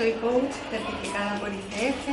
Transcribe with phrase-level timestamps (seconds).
[0.00, 2.08] Soy coach certificada por ICF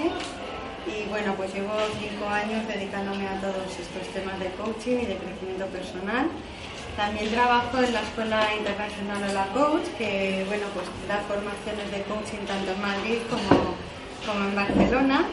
[0.92, 5.16] y bueno, pues llevo cinco años dedicándome a todos estos temas de coaching y de
[5.16, 6.28] crecimiento personal.
[6.98, 12.04] También trabajo en la Escuela Internacional de la Coach, que bueno, pues da formaciones de
[12.12, 13.76] coaching tanto en Madrid como,
[14.28, 15.26] como en Barcelona.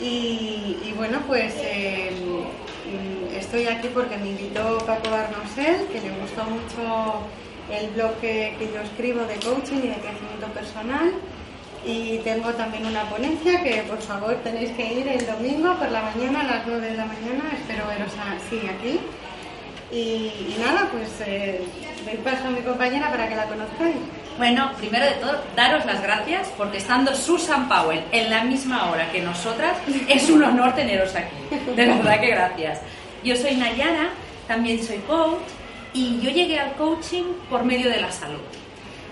[0.00, 7.26] Y, bueno, pues mm, estoy aquí porque me invitó Paco Arnosel, que le gustó mucho
[7.68, 11.14] el blog que, que yo escribo de coaching y de crecimiento personal.
[11.86, 16.02] Y tengo también una ponencia que por favor tenéis que ir el domingo por la
[16.02, 17.44] mañana a las 9 de la mañana.
[17.52, 19.00] Espero veros así aquí.
[19.92, 21.62] Y, nada, pues eh,
[22.04, 23.96] doy paso a mi compañera para que la conozcáis.
[24.38, 29.12] Bueno, primero de todo, daros las gracias porque estando Susan Powell en la misma hora
[29.12, 29.76] que nosotras,
[30.08, 31.36] es un honor teneros aquí.
[31.76, 32.80] De verdad que gracias.
[33.22, 34.10] Yo soy Nayara,
[34.48, 35.38] también soy coach
[35.92, 38.40] y yo llegué al coaching por medio de la salud.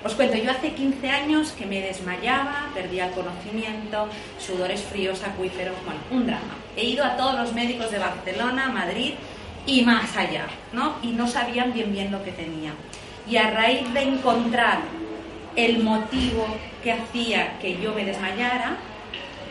[0.05, 5.77] Os cuento, yo hace 15 años que me desmayaba, perdía el conocimiento, sudores fríos, acuíferos,
[5.85, 6.57] bueno, un drama.
[6.77, 9.15] He ido a todos los médicos de Barcelona, Madrid
[9.65, 10.97] y más allá, ¿no?
[11.03, 12.73] Y no sabían bien bien lo que tenía.
[13.29, 14.81] Y a raíz de encontrar
[15.55, 16.47] el motivo
[16.83, 18.77] que hacía que yo me desmayara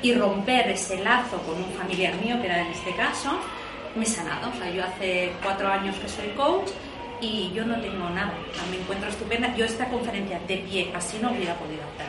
[0.01, 3.39] y romper ese lazo con un familiar mío, que era en este caso,
[3.95, 4.49] me he sanado.
[4.49, 6.71] O sea, yo hace cuatro años que soy coach
[7.21, 8.33] y yo no tengo nada.
[8.69, 9.55] Me encuentro estupenda.
[9.55, 12.07] Yo esta conferencia de pie así no hubiera podido hacer.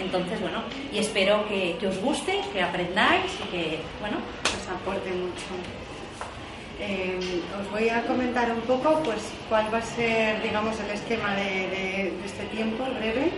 [0.00, 0.62] Entonces, bueno,
[0.92, 5.44] y espero que, que os guste, que aprendáis y que, bueno, os aporte mucho.
[6.80, 7.18] Eh,
[7.60, 12.12] os voy a comentar un poco pues, cuál va a ser digamos, el esquema de
[12.24, 13.32] este tiempo breve.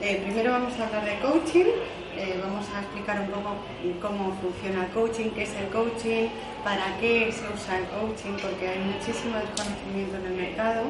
[0.00, 1.66] Eh, primero vamos a hablar de coaching,
[2.16, 3.56] eh, vamos a explicar un poco
[4.00, 6.28] cómo funciona el coaching, qué es el coaching,
[6.62, 10.84] para qué se usa el coaching, porque hay muchísimo desconocimiento en el mercado.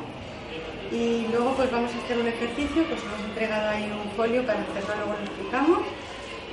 [0.92, 4.60] Y luego pues vamos a hacer un ejercicio, pues hemos entregado ahí un folio para
[4.60, 5.78] hacerlo, luego lo explicamos.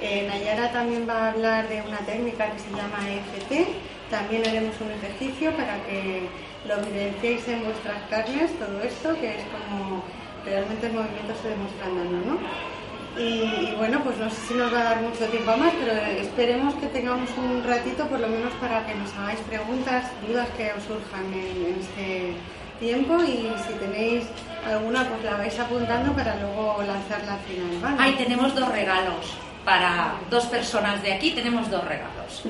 [0.01, 3.69] Eh, Nayara también va a hablar de una técnica que se llama EFT.
[4.09, 6.27] También haremos un ejercicio para que
[6.67, 10.03] lo evidenciéis en vuestras carnes, todo esto, que es como
[10.43, 12.70] realmente el movimiento se demuestra andando, ¿no?
[13.17, 15.93] Y, y bueno, pues no sé si nos va a dar mucho tiempo más, pero
[16.21, 20.71] esperemos que tengamos un ratito por lo menos para que nos hagáis preguntas, dudas que
[20.71, 22.33] os surjan en, en este
[22.79, 24.23] tiempo y si tenéis
[24.65, 27.95] alguna pues la vais apuntando para luego lanzarla al final, ¿vale?
[27.99, 29.33] Ahí tenemos dos regalos.
[29.65, 32.43] Para dos personas de aquí tenemos dos regalos.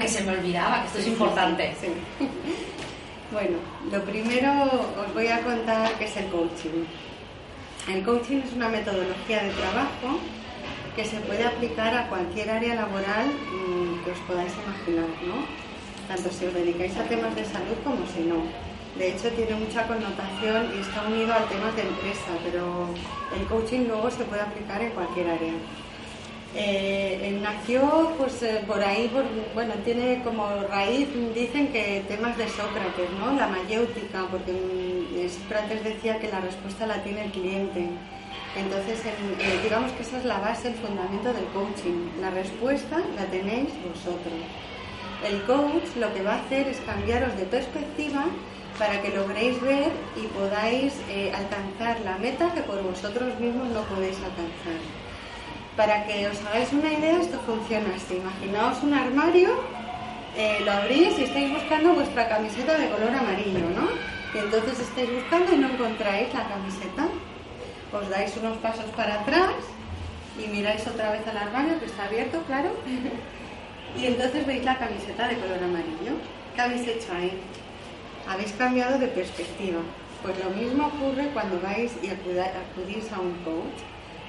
[0.00, 1.74] que se me olvidaba, que esto es importante.
[1.78, 1.88] Sí.
[3.30, 3.58] Bueno,
[3.90, 4.50] lo primero
[5.06, 6.84] os voy a contar qué es el coaching.
[7.88, 10.20] El coaching es una metodología de trabajo
[10.94, 15.42] que se puede aplicar a cualquier área laboral mm, que os podáis imaginar, ¿no?
[16.06, 18.44] Tanto si os dedicáis a temas de salud como si no.
[18.96, 22.86] De hecho, tiene mucha connotación y está unido al tema de empresa, pero
[23.36, 25.54] el coaching luego se puede aplicar en cualquier área.
[26.54, 29.10] Eh, nació pues eh, por ahí,
[29.54, 33.32] bueno, tiene como raíz, dicen que temas de Sócrates, ¿no?
[33.32, 37.88] La mayéutica, porque mm, Sócrates decía que la respuesta la tiene el cliente.
[38.54, 42.20] Entonces, en- eh, digamos que esa es la base, el fundamento del coaching.
[42.20, 44.34] La respuesta la tenéis vosotros.
[45.26, 48.26] El coach lo que va a hacer es cambiaros de perspectiva
[48.78, 50.92] para que logréis ver y podáis
[51.34, 55.01] alcanzar la meta que por vosotros mismos no podéis alcanzar.
[55.76, 58.16] Para que os hagáis una idea, esto funciona así.
[58.16, 59.50] Imaginaos un armario,
[60.36, 63.88] eh, lo abrís y estáis buscando vuestra camiseta de color amarillo, ¿no?
[64.34, 67.08] Y entonces estáis buscando y no encontráis la camiseta.
[67.90, 69.52] Os dais unos pasos para atrás
[70.38, 72.70] y miráis otra vez al armario que está abierto, claro.
[73.98, 76.20] y entonces veis la camiseta de color amarillo.
[76.54, 77.32] ¿Qué habéis hecho ahí?
[78.28, 79.80] Habéis cambiado de perspectiva.
[80.22, 83.80] Pues lo mismo ocurre cuando vais y acudís a un coach.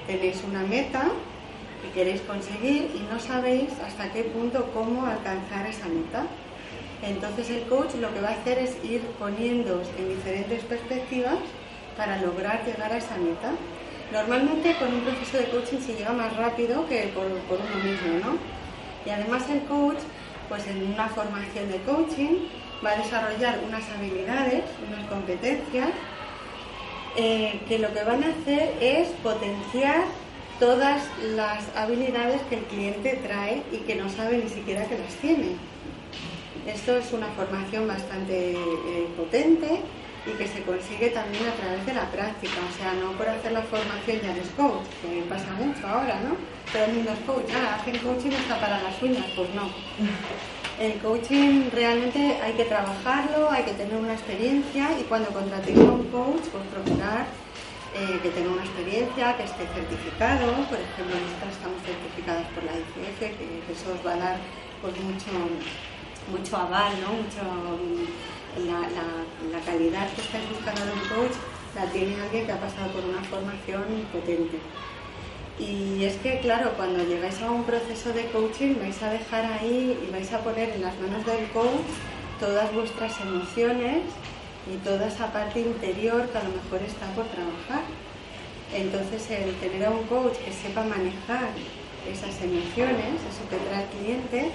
[0.06, 1.04] Tenéis una meta
[1.84, 6.24] que queréis conseguir y no sabéis hasta qué punto cómo alcanzar esa meta.
[7.02, 11.36] Entonces el coach lo que va a hacer es ir poniéndoos en diferentes perspectivas
[11.96, 13.52] para lograr llegar a esa meta.
[14.12, 18.18] Normalmente con un proceso de coaching se llega más rápido que por, por uno mismo,
[18.24, 18.38] ¿no?
[19.04, 19.98] Y además el coach,
[20.48, 22.48] pues en una formación de coaching,
[22.84, 25.90] va a desarrollar unas habilidades, unas competencias,
[27.16, 30.04] eh, que lo que van a hacer es potenciar
[30.58, 31.02] todas
[31.34, 35.56] las habilidades que el cliente trae y que no sabe ni siquiera que las tiene.
[36.66, 39.80] Esto es una formación bastante eh, potente
[40.26, 43.52] y que se consigue también a través de la práctica, o sea, no por hacer
[43.52, 46.36] la formación ya eres coach, que pasa mucho ahora, ¿no?
[46.72, 49.68] Pero el mundo es coach, ah, hacen coaching está para las uñas, pues no.
[50.80, 55.92] El coaching realmente hay que trabajarlo, hay que tener una experiencia y cuando contratéis a
[55.92, 57.26] un coach, pues procurar
[57.94, 60.50] eh, que tenga una experiencia, que esté certificado.
[60.66, 64.36] Por ejemplo, nosotros estamos certificadas por la ICF, que eso os va a dar
[64.82, 65.30] pues, mucho,
[66.26, 67.14] mucho aval, ¿no?
[67.14, 67.38] mucho,
[68.66, 71.36] la, calidad que estáis buscando de un coach
[71.74, 74.58] la tiene alguien que ha pasado por una formación potente.
[75.58, 79.98] Y es que, claro, cuando llegáis a un proceso de coaching vais a dejar ahí
[80.02, 81.94] y vais a poner en las manos del coach
[82.40, 84.02] todas vuestras emociones
[84.72, 87.84] y toda esa parte interior que a lo mejor está por trabajar.
[88.74, 91.50] Entonces, el tener a un coach que sepa manejar
[92.10, 94.50] esas emociones, eso que trae el cliente,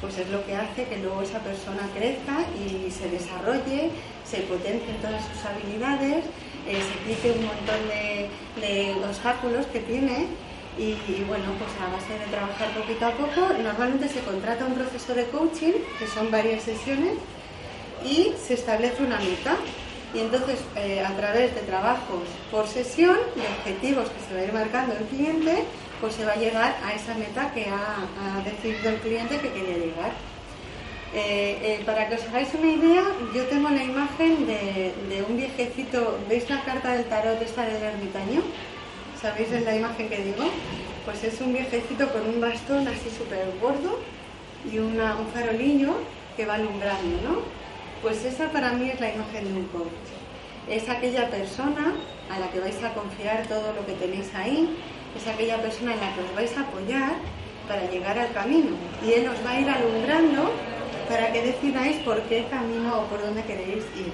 [0.00, 3.90] pues es lo que hace que luego esa persona crezca y se desarrolle,
[4.24, 6.24] se potencien todas sus habilidades,
[6.66, 10.26] eh, se quite un montón de, obstáculos que tiene
[10.78, 10.94] y,
[11.28, 15.24] bueno, pues a base de trabajar poquito a poco, normalmente se contrata un proceso de
[15.26, 17.14] coaching, que son varias sesiones,
[18.04, 19.56] y se establece una meta.
[20.14, 24.44] Y entonces, eh, a través de trabajos por sesión y objetivos que se va a
[24.44, 25.64] ir marcando el cliente,
[26.00, 29.76] pues se va a llegar a esa meta que ha, decidido el cliente que quería
[29.76, 30.12] llegar.
[31.14, 33.04] Eh, eh, para que os hagáis una idea,
[33.34, 38.42] yo tengo la imagen de, un viejecito, ¿veis la carta del tarot esta del ermitaño?
[39.20, 40.44] ¿Sabéis la imagen que digo?
[41.04, 43.98] Pues es un viejecito con un bastón así súper gordo
[44.70, 45.00] y un
[45.32, 45.94] farolillo
[46.36, 47.63] que va alumbrando, ¿no?
[48.04, 49.88] Pues esa para mí es la imagen de un coach.
[50.68, 51.94] Es aquella persona
[52.30, 54.76] a la que vais a confiar todo lo que tenéis ahí,
[55.16, 57.12] es aquella persona en la que os vais a apoyar
[57.66, 58.76] para llegar al camino.
[59.02, 60.52] Y Él os va a ir alumbrando
[61.08, 64.12] para que decidáis por qué camino o por dónde queréis ir.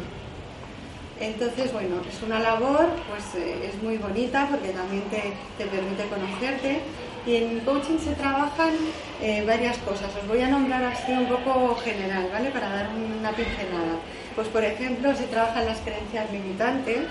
[1.18, 6.80] Entonces, bueno, es una labor, pues eh, es muy bonita porque también te, permite conocerte.
[7.26, 8.72] Y en coaching se trabajan
[9.20, 10.10] eh, varias cosas.
[10.16, 12.50] Os voy a nombrar así un poco general, ¿vale?
[12.50, 14.00] Para dar una pincelada.
[14.34, 17.08] Pues, por ejemplo, se trabajan las creencias limitantes,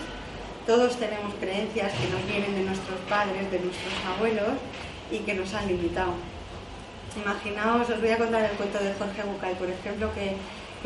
[0.65, 4.57] todos tenemos creencias que nos vienen de nuestros padres, de nuestros abuelos
[5.11, 6.13] y que nos han limitado.
[7.23, 10.37] Imaginaos, os voy a contar el cuento de Jorge Bucay, por ejemplo, que,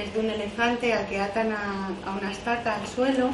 [0.02, 3.30] es de un elefante al que atan a, una estaca al suelo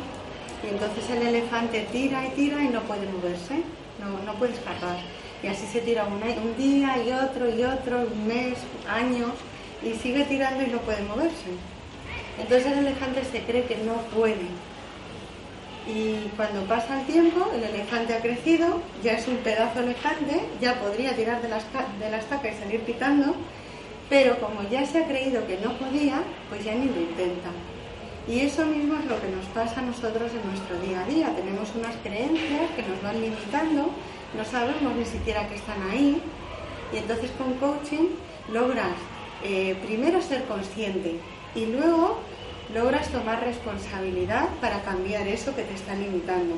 [0.64, 3.64] y entonces el elefante tira y tira y no puede moverse,
[4.00, 4.98] no, no puede escapar.
[5.44, 8.58] Y así se tira un, un día y otro y otro, un mes,
[8.90, 9.32] años,
[9.82, 11.52] y sigue tirando y no puede moverse.
[12.40, 14.48] Entonces el elefante se cree que no puede,
[15.90, 20.76] y cuando pasa el tiempo, el elefante ha crecido, ya es un pedazo elefante, ya
[20.76, 23.34] podría tirar de la, de la estaca y salir pitando,
[24.08, 27.50] pero como ya se ha creído que no podía, pues ya ni lo intenta.
[28.28, 31.36] Y eso mismo es lo que nos pasa a nosotros en nuestro día a día.
[31.36, 33.90] Tenemos unas creencias que nos van limitando,
[34.36, 36.22] no sabemos ni siquiera que están ahí.
[36.94, 38.10] Y entonces con coaching
[38.52, 38.96] logras
[39.44, 41.16] eh, primero ser consciente
[41.56, 42.20] y luego
[42.74, 46.56] logras tomar responsabilidad para cambiar eso que te está limitando.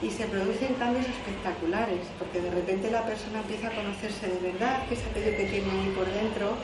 [0.00, 4.86] Y se producen cambios espectaculares, porque de repente la persona empieza a conocerse de verdad,
[4.86, 6.54] que es aquello que tiene ahí por dentro,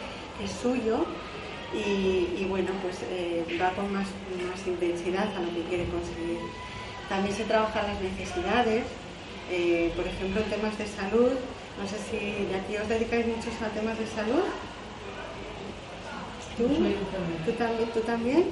[0.43, 1.05] es suyo,
[1.75, 4.07] y, bueno, pues eh, va con más,
[4.49, 6.39] más, intensidad a lo que quiere conseguir.
[7.09, 8.85] También se trabajan las necesidades,
[9.51, 11.33] eh, por ejemplo, en temas de salud.
[11.81, 14.45] No sé si de aquí os dedicáis muchos a temas de salud.
[16.57, 16.69] ¿Tú?
[16.69, 17.89] ¿Tú también?
[17.93, 18.45] ¿Tú también?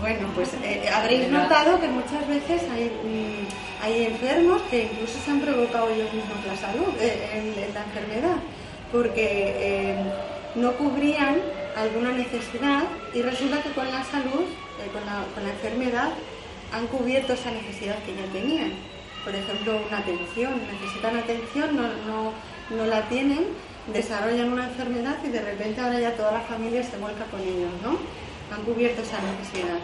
[0.00, 5.30] Bueno, pues eh, habréis notado que muchas veces hay, mm, hay, enfermos que incluso se
[5.30, 8.36] han provocado ellos mismos la salud, eh, la enfermedad,
[8.92, 9.26] porque
[9.58, 9.96] eh,
[10.54, 11.36] no cubrían
[11.76, 14.46] alguna necesidad y resulta que con la salud,
[14.92, 16.10] con la, con, la, enfermedad,
[16.72, 18.72] han cubierto esa necesidad que ya tenían.
[19.24, 22.32] Por ejemplo, una atención, necesitan atención, no, no,
[22.70, 23.46] no la tienen,
[23.92, 27.72] desarrollan una enfermedad y de repente ahora ya toda la familia se vuelca con ellos,
[27.82, 27.98] ¿no?
[28.54, 29.78] han cubierto esa necesidad.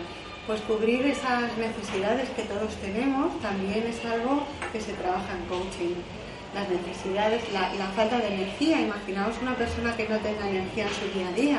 [0.47, 5.97] Pues cubrir esas necesidades que todos tenemos también es algo que se trabaja en coaching.
[6.55, 8.81] las necesidades, la, falta de energía.
[8.81, 11.59] Imaginaos una persona que no tenga energía en su día a día,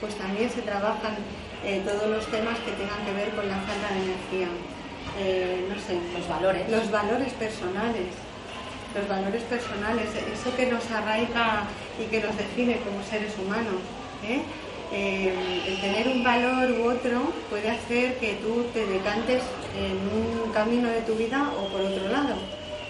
[0.00, 1.16] pues también se trabajan
[1.64, 4.48] eh, todos los temas que tengan que ver con la falta de energía.
[5.18, 6.70] Eh, no sé, los valores.
[6.70, 8.08] Los valores personales.
[8.94, 11.64] Los valores personales, eso que nos arraiga
[11.98, 13.80] y que nos define como seres humanos.
[14.26, 14.42] ¿eh?
[14.92, 19.42] el tener un valor u otro puede hacer que tú te decantes
[19.76, 22.36] en un camino de tu vida o por otro lado.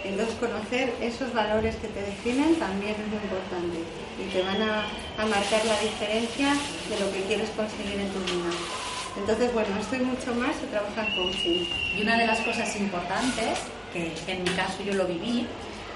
[0.04, 3.78] Entonces conocer esos valores que te definen también es muy importante
[4.20, 4.84] y te van a,
[5.26, 6.52] marcar la diferencia
[6.90, 8.52] de lo que quieres conseguir en tu vida.
[9.16, 11.64] Entonces, bueno, esto y mucho más se trabaja en coaching.
[11.96, 13.58] Y una de las cosas importantes,
[13.92, 15.46] que en mi caso yo lo viví,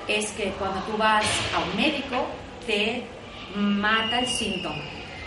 [0.08, 1.24] es que cuando tú vas
[1.54, 2.26] a un médico
[2.66, 3.04] te
[3.54, 4.82] mata el síntoma.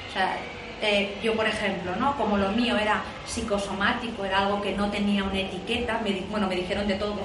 [0.09, 0.37] O sea,
[0.81, 2.17] eh, yo, por ejemplo, ¿no?
[2.17, 6.55] como lo mío era psicosomático, era algo que no tenía una etiqueta, me, bueno, me
[6.55, 7.19] dijeron de todo,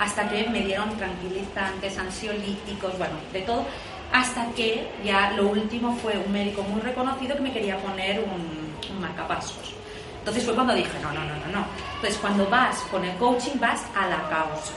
[0.00, 3.66] hasta que me dieron tranquilizantes, ansiolíticos, bueno, de todo,
[4.10, 8.98] hasta que ya lo último fue un médico muy reconocido que me quería poner un,
[8.98, 9.74] marcapasos.
[10.18, 11.66] Entonces fue cuando dije, no, no, no, no, no.
[11.96, 14.72] Entonces cuando vas con el coaching vas a la causa.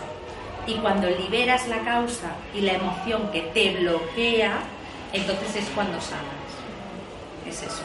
[0.67, 4.59] Y cuando liberas la causa y la emoción que te bloquea,
[5.13, 6.23] entonces es cuando sanas.
[7.47, 7.83] Es eso.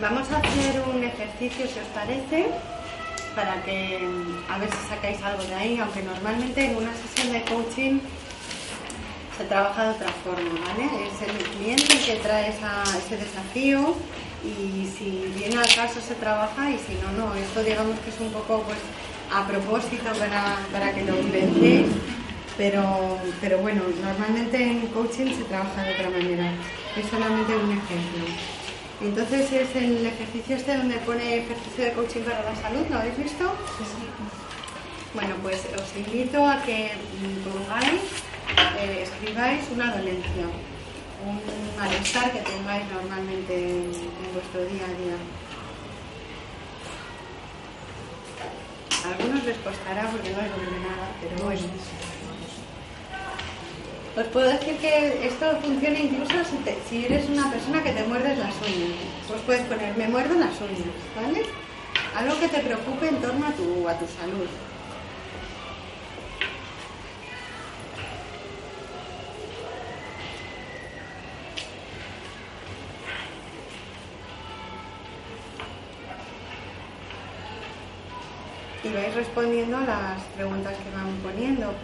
[0.00, 2.48] Vamos a hacer un ejercicio, si os parece,
[3.38, 4.00] para que
[4.48, 8.00] a ver si sacáis algo de ahí, aunque normalmente en una sesión de coaching
[9.36, 11.06] se trabaja de otra forma, ¿vale?
[11.06, 13.94] Es el cliente el que trae ese desafío
[14.42, 17.32] y si viene al caso se trabaja y si no, no.
[17.36, 18.78] Esto digamos que es un poco pues
[19.32, 21.86] a propósito para, para que lo vivencéis,
[22.56, 26.50] pero, pero bueno, normalmente en coaching se trabaja de otra manera.
[26.96, 28.57] Es solamente un ejemplo.
[29.00, 33.16] Entonces es el ejercicio este donde pone ejercicio de coaching para la salud, ¿lo habéis
[33.16, 33.44] visto?
[35.14, 36.90] Bueno, pues os invito a que
[37.44, 38.02] pongáis,
[38.80, 40.46] eh, escribáis una dolencia,
[41.24, 41.40] un
[41.78, 43.92] malestar que tengáis normalmente en,
[44.34, 45.16] vuestro día a día.
[49.04, 52.17] A algunos les costará porque no hay nada, pero bueno.
[54.16, 56.32] Os puedo decir que esto funciona incluso
[56.88, 58.98] si, eres una persona que te muerdes las uñas.
[59.28, 61.42] Pues puedes poner, me muerdo las uñas, ¿vale?
[62.16, 64.48] Algo que te preocupe en torno a tu, a tu salud.
[78.84, 81.74] y vais respondiendo a las preguntas que van poniendo.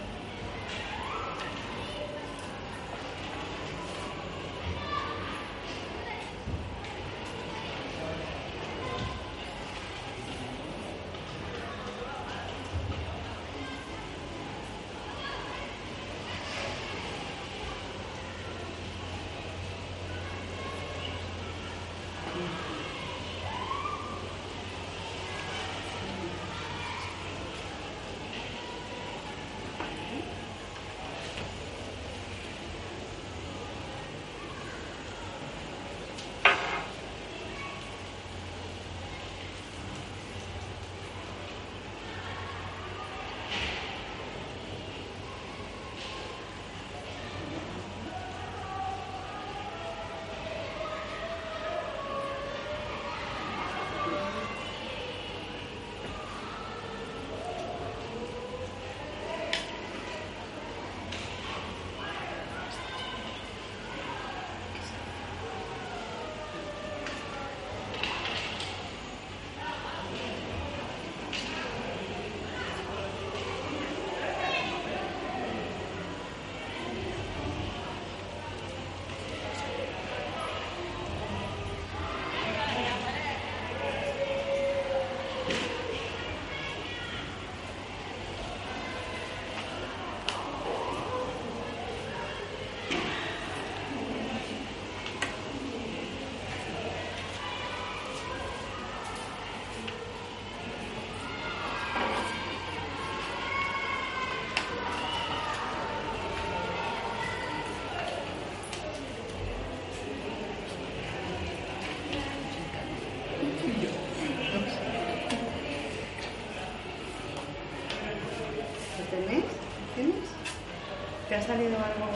[121.47, 122.07] Salido algo?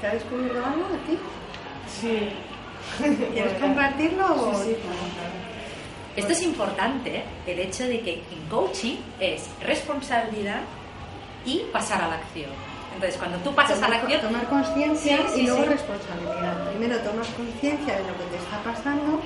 [0.00, 1.18] ¿Te ha descubierto algo a ti?
[1.88, 2.28] Sí.
[3.32, 4.52] ¿Quieres compartirlo?
[4.62, 4.76] Sí, sí,
[6.16, 7.24] Esto es importante, ¿eh?
[7.46, 10.60] el hecho de que en coaching es responsabilidad
[11.44, 12.50] y pasar a la acción.
[12.94, 14.20] Entonces, cuando tú pasas a la acción...
[14.20, 15.68] Tomar conciencia Sí, sí, y luego sí.
[15.70, 16.68] responsabilidad.
[16.70, 19.22] Primero tomas conciencia de lo que te está pasando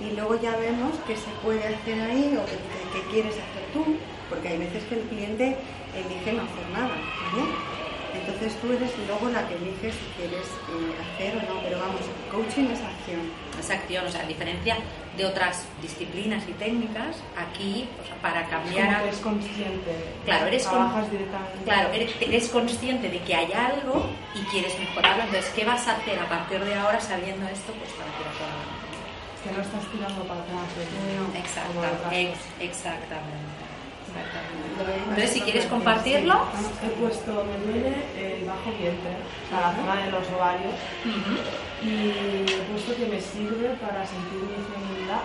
[0.00, 2.44] y luego ya vemos qué se puede hacer ahí o
[2.92, 3.84] qué quieres hacer tú,
[4.28, 5.56] porque hay veces que el cliente
[5.94, 6.88] elige no hacer nada,
[7.30, 7.81] ¿vale?
[8.14, 12.00] Entonces tú eres luego la que eliges si quieres eh, hacer o no, pero vamos,
[12.30, 13.20] coaching es acción.
[13.58, 14.76] esa acción, o sea, a diferencia
[15.16, 19.92] de otras disciplinas y técnicas, aquí, o sea, para cambiar Como a- que es consciente.
[20.24, 21.64] Claro, eres con- directamente.
[21.64, 25.96] Claro, eres, eres consciente de que hay algo y quieres mejorarlo, entonces, ¿qué vas a
[25.96, 27.72] hacer a partir de ahora sabiendo esto?
[27.72, 28.82] Pues para que lo puedas
[29.36, 30.68] Es que no estás tirando para atrás.
[30.78, 31.18] ¿eh?
[31.18, 32.52] Como Exacta, otras ex- cosas.
[32.60, 33.51] exactamente.
[35.08, 36.34] Entonces, si quieres compartirlo,
[36.82, 39.12] He puesto, me duele el bajo vientre,
[39.46, 40.74] o sea, la zona de los ovarios,
[41.82, 45.22] y he puesto que me sirve para sentir mi feminidad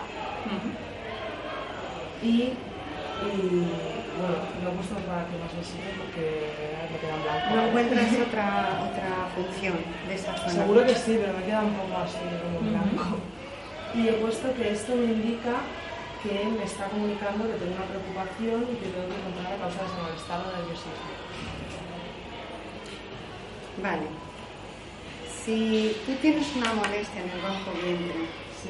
[2.21, 2.53] y, y,
[4.17, 6.25] bueno, lo he puesto para que más me sirve porque
[6.91, 7.55] me queda blanco.
[7.55, 8.47] No encuentras otra,
[8.89, 9.77] otra función
[10.07, 10.49] de esa zona.
[10.49, 13.17] Seguro que sí, pero me queda un poco así como blanco.
[13.95, 15.61] Y he puesto que esto me indica
[16.23, 19.81] que me está comunicando que tengo una preocupación y que tengo que encontrar la causa
[19.81, 21.11] de ese malestar o nerviosismo.
[23.83, 24.07] Vale.
[25.43, 28.69] Si tú tienes una molestia en el bajo vientre Sí,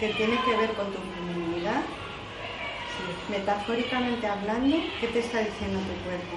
[0.00, 5.94] que tiene que ver con tu feminidad, sí, metafóricamente hablando, ¿qué te está diciendo tu
[6.04, 6.36] cuerpo?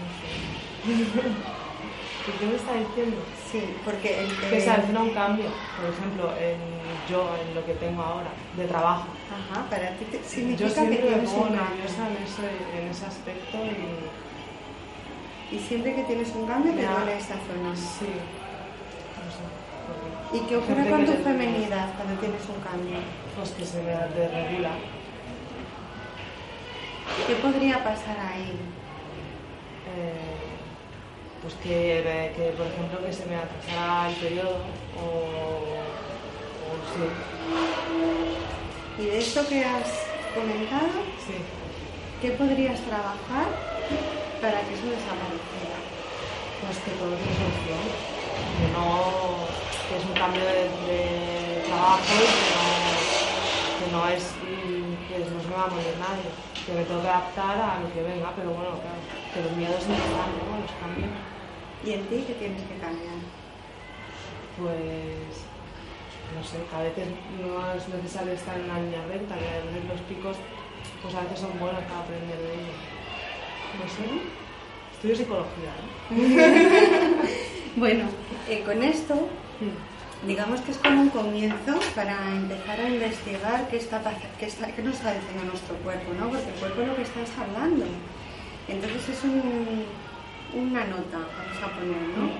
[0.00, 1.52] no sé.
[2.26, 3.16] ¿Y qué me está diciendo?
[3.50, 7.74] Sí, porque el Que se avecina un cambio, por ejemplo, en yo, en lo que
[7.74, 9.08] tengo ahora, de trabajo.
[9.30, 12.88] Ajá, para ti te- Yo significa que siempre me tienes pongo nerviosa en ese, en
[12.88, 14.12] ese aspecto y
[15.50, 17.74] Y siempre que tienes un cambio te Me duele esa zona.
[17.76, 18.06] sí,
[19.16, 19.44] no sé.
[20.32, 22.98] ¿Y qué ocurre con que tu feminidad cuando tienes un cambio?
[23.34, 24.70] Pues que se me desregula.
[27.26, 28.78] ¿Qué podría pasar ahí?
[29.84, 30.51] Eh,
[31.42, 34.58] pues que, que, por ejemplo, que se me atrasara el periodo
[34.96, 35.82] o,
[36.62, 37.06] o sí,
[39.02, 39.90] Y de esto que has
[40.34, 41.34] comentado, sí.
[42.22, 43.48] ¿qué podrías trabajar
[44.40, 45.78] para que eso desapareciera?
[46.62, 47.82] Pues que todo tiene solución.
[48.58, 49.50] Que no,
[49.88, 51.02] que es un cambio de, de
[51.66, 52.70] trabajo y que no,
[53.78, 54.24] que no es,
[55.10, 56.30] que no se me va a morir nadie.
[56.64, 59.02] Que me tengo que adaptar a lo que venga, pero bueno, claro,
[59.34, 60.62] que los miedos no están, ¿no?
[60.62, 61.31] Los cambios.
[61.84, 63.18] ¿Y en ti qué tienes que cambiar?
[64.58, 65.32] pues
[66.36, 67.08] no sé, a veces
[67.40, 70.36] no es necesario estar en una línea recta, que a veces los picos
[71.02, 72.80] pues a veces son buenos para aprender de ellos.
[73.80, 74.04] No sé,
[74.94, 75.72] estudio psicología,
[76.10, 77.22] ¿no?
[77.76, 78.04] Bueno,
[78.48, 79.28] eh, con esto,
[80.26, 84.02] digamos que es como un comienzo para empezar a investigar qué, está,
[84.38, 86.28] qué, está, qué nos está diciendo nuestro cuerpo, ¿no?
[86.28, 87.86] Porque el cuerpo es lo que estás hablando.
[88.68, 89.84] Entonces es un-
[90.54, 92.30] una nota, vamos a poner, ¿no?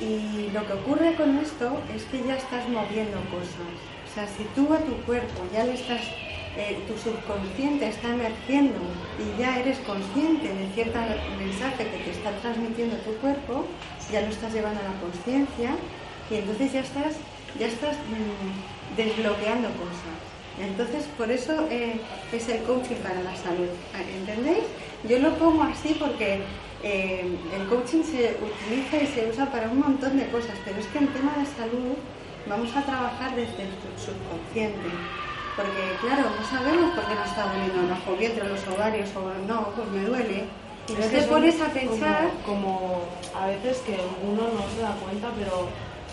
[0.00, 3.72] Y lo que ocurre con esto es que ya estás moviendo cosas.
[4.10, 6.02] O sea, si tú a tu cuerpo ya le estás,
[6.56, 8.80] eh, tu subconsciente está emergiendo
[9.18, 10.98] y ya eres consciente de cierto
[11.38, 13.66] mensaje que te está transmitiendo tu cuerpo,
[14.10, 15.76] ya lo estás llevando a la conciencia
[16.30, 17.14] y entonces ya estás,
[17.58, 20.34] ya estás mm, desbloqueando cosas.
[20.60, 22.00] Entonces, por eso eh,
[22.32, 23.68] es el coaching para la salud.
[24.16, 24.64] ¿Entendéis?
[25.08, 26.42] Yo lo pongo así porque
[26.84, 27.24] eh,
[27.58, 30.98] el coaching se utiliza y se usa para un montón de cosas, pero es que
[30.98, 31.96] en tema de salud
[32.46, 34.88] vamos a trabajar desde el subconsciente.
[35.56, 39.68] Porque, claro, no sabemos por qué nos está doliendo bajo vientre, los ovarios o no,
[39.74, 40.44] pues me duele.
[40.88, 42.28] Y no te pones a pensar.
[42.44, 43.00] Como, como
[43.40, 45.68] a veces que uno no se da cuenta, pero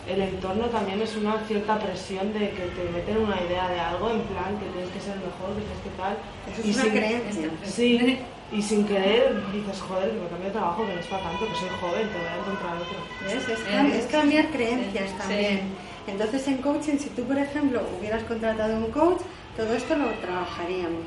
[0.08, 4.10] el entorno también es una cierta presión de que te meten una idea de algo,
[4.12, 6.16] en plan que tienes que ser mejor, que tienes que tal.
[6.48, 7.50] Eso es y una sin- creencia.
[7.66, 8.20] Sí,
[8.52, 11.48] y sin querer dices, joder, que me cambio de trabajo, que no es para tanto,
[11.48, 12.98] que soy joven, te voy a encontrar otro.
[13.26, 13.48] ¿Ves?
[13.50, 15.16] Es, cam- es cambiar creencias Sí.
[15.18, 15.62] también.
[16.08, 19.22] Entonces en coaching, si tú por ejemplo hubieras contratado un coach,
[19.56, 21.06] todo esto lo trabajaríamos.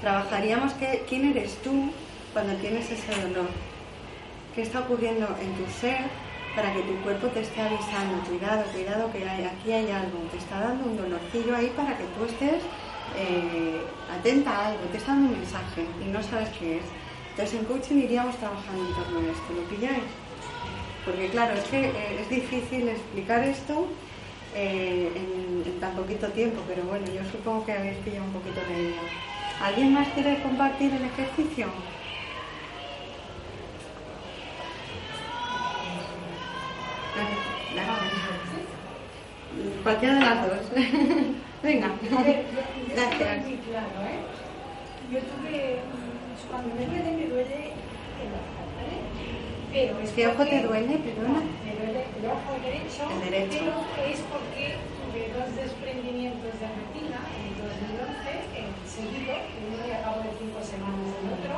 [0.00, 1.90] Trabajaríamos que, quién eres tú
[2.32, 3.48] cuando tienes ese dolor.
[4.54, 5.98] ¿Qué está ocurriendo en tu ser
[6.54, 8.22] para que tu cuerpo te esté avisando?
[8.28, 10.18] Cuidado, cuidado, que hay- aquí hay algo.
[10.30, 12.62] Te está dando un dolorcillo ahí para que tú estés
[13.16, 13.80] eh,
[14.18, 14.84] atenta a algo.
[14.90, 16.84] Te está dando un mensaje y no sabes qué es.
[17.30, 19.52] Entonces en coaching iríamos trabajando en torno a esto.
[19.54, 20.04] ¿Lo pilláis?
[21.04, 23.88] Porque claro, es que eh, es difícil explicar esto
[24.54, 28.78] eh, en, tan poquito tiempo, pero bueno, yo supongo que habéis pillado un poquito la
[28.78, 29.00] idea.
[29.60, 31.66] ¿Alguien más quiere compartir el ejercicio?
[37.74, 38.04] Gracias.
[39.82, 41.34] Cualquiera de las dos.
[41.64, 41.88] Venga.
[42.02, 42.20] Yo- yo
[42.92, 43.20] Gracias.
[43.20, 44.20] estoy muy claro, ¿eh?
[45.10, 47.56] Yo tuve, mm, cuando me duele, me duele
[48.20, 48.96] el ojo, ¿vale?
[49.72, 51.40] pero es ¿Qué ojo porque- te duele, perdona?
[51.64, 53.58] Me duele el ojo derecho, El derecho.
[53.64, 59.32] pero es porque tuve dos desprendimientos de retina en 2011, en seguido,
[59.66, 61.56] uno y a cabo de cinco semanas el otro.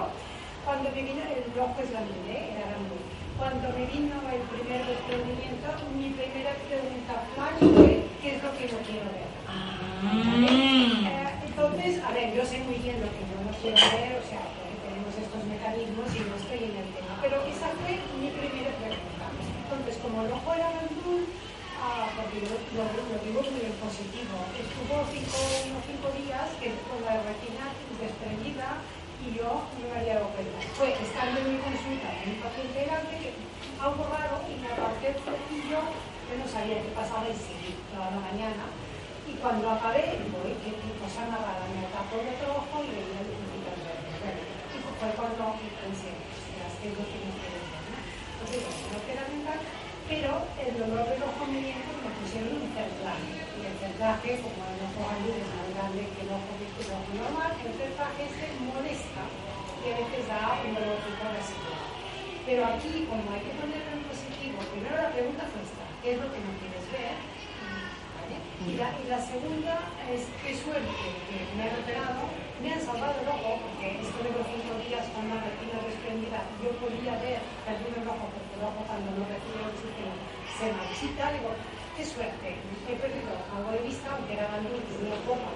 [0.65, 2.55] Cuando me vino, el ojo es grande, ¿eh?
[2.55, 2.95] era grande.
[3.39, 5.67] Cuando me vino el primer desprendimiento,
[5.99, 9.29] mi primera pregunta fue, ¿qué es lo que no quiero ver?
[10.03, 11.07] Mm.
[11.47, 14.45] Entonces, a ver, yo sé muy bien lo que yo no quiero ver, o sea,
[14.61, 18.77] porque tenemos estos mecanismos y no estoy en el tema, pero esa fue mi primera
[18.77, 19.25] pregunta.
[19.33, 21.25] Entonces, como el ojo era azul,
[21.81, 26.77] ah, porque yo lo, lo digo muy en positivo, estuvo cinco, unos cinco días que
[26.93, 28.85] con la retina desprendida
[29.25, 30.61] y yo no me había dado cuenta.
[30.77, 33.31] Fue estando en mi consulta con un paciente grande que
[33.81, 38.13] algo raro y me aparté el flequillo, yo no sabía qué pasaba y seguí toda
[38.13, 38.69] la mañana.
[39.47, 42.91] Cuando acabé, digo, "Uy, qué, qué cosa más rara, me tapó el otro ojo y
[42.99, 44.15] veía lucitas verdes.
[44.19, 45.55] Bueno, y fue cuando
[45.87, 47.95] pensé, es lo que me quiero ¿no?
[48.43, 49.61] Entonces, no queda mental,
[50.11, 51.07] pero el dolor
[51.47, 53.31] me viene porque me pusieron un cerclaje.
[53.39, 56.91] Y el cerclaje, como el ojo grande es más grande que el ojo, que el
[56.91, 61.55] ojo normal, el cerclaje este molesta y a veces da un dolor de cabeza.
[62.43, 66.19] Pero aquí, como hay que ponerlo en positivo, primero la pregunta fue esta, ¿qué es
[66.19, 67.15] lo que no quieres ver?
[68.65, 70.89] Y, la, y la segunda es, qué suerte
[71.29, 72.25] que me han operado,
[72.65, 76.73] me han salvado el ojo, porque estuve los cinco días con la retina desprendida, yo
[76.81, 80.15] podía ver, perdí el ojo, porque el ojo cuando no recibe oxígeno
[80.57, 81.53] se marchita, digo,
[82.01, 85.53] qué suerte, he perdido algo de vista, aunque era grande, tenía poca,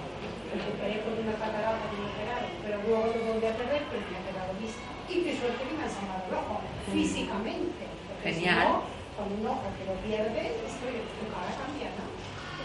[0.53, 4.01] me operé con una catarata que me operaron, pero luego lo volví a perder, pero
[4.05, 4.85] me ha quedado vista.
[5.09, 6.55] Y qué suerte que me han salvado el ojo,
[6.93, 7.81] físicamente.
[8.05, 8.61] porque si Genial.
[8.61, 12.20] no, con un ojo que lo pierdes, esto tu cara cambia, ¿no?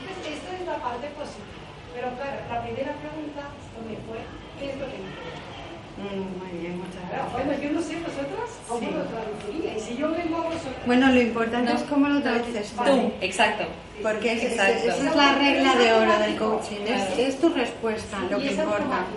[0.07, 1.66] Entonces, esta es la parte positiva.
[1.95, 4.19] Pero claro, la primera pregunta, esto me fue,
[4.61, 5.11] ¿qué es lo que me?
[5.97, 7.33] Mm, muy bien, muchas gracias.
[7.33, 8.87] bueno, yo no sé vosotras cómo Sí.
[8.92, 9.83] lo traduciríais.
[9.83, 10.85] Si yo vengo a vosotros...
[10.85, 11.79] Bueno, lo importante No.
[11.79, 13.12] es cómo lo traduces tú.
[13.23, 13.64] Exacto.
[14.03, 14.88] Porque es- Exacto.
[14.92, 16.83] esa es la regla de oro del coaching.
[16.87, 18.77] Es, es tu respuesta lo y que importa.
[18.77, 19.16] automático.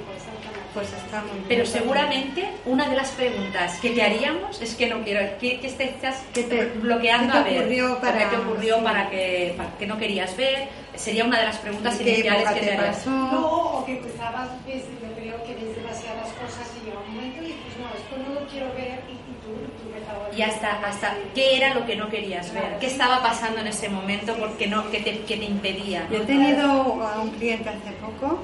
[0.73, 1.45] Pues está muy bien.
[1.47, 5.67] Pero seguramente una de las preguntas que te haríamos es que no quiero, que, que
[5.67, 8.84] estás ¿Qué te- bloqueando qué te a ver, para- qué te ocurrió sí.
[8.84, 12.60] para, que, para que no querías ver, sería una de las preguntas ¿Qué iniciales que
[12.60, 13.05] te te harías.
[13.08, 13.47] No,
[13.79, 17.47] o que empezabas, ves, yo creo que ves demasiadas cosas y llega un momento y
[17.47, 19.51] dices, no, esto no lo quiero ver y, y tú,
[19.82, 23.62] tú empezabas Y hasta, hasta qué era lo que no querías ver, qué estaba pasando
[23.62, 26.08] en ese momento porque no, que te, que te impedía.
[26.12, 26.69] Yo he tenido
[27.03, 28.39] a un cliente hace poco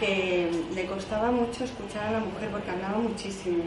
[0.00, 3.64] que le costaba mucho escuchar a la mujer porque hablaba muchísimo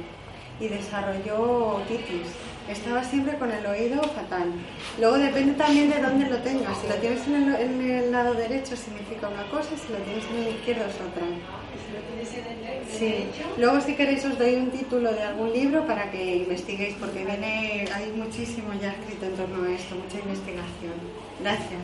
[0.60, 2.28] y desarrolló otitis.
[2.70, 4.52] Estaba siempre con el oído fatal.
[5.00, 6.78] Luego depende también de dónde lo tengas.
[6.78, 10.26] Si lo tienes en el, en el lado derecho significa una cosa, si lo tienes
[10.26, 11.26] en el izquierdo es otra.
[11.26, 13.26] Si lo tienes en el Sí.
[13.58, 17.88] Luego si queréis os doy un título de algún libro para que investiguéis porque viene
[17.94, 20.94] hay muchísimo ya escrito en torno a esto, mucha investigación.
[21.40, 21.82] Gracias.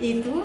[0.00, 0.42] ¿Y tú?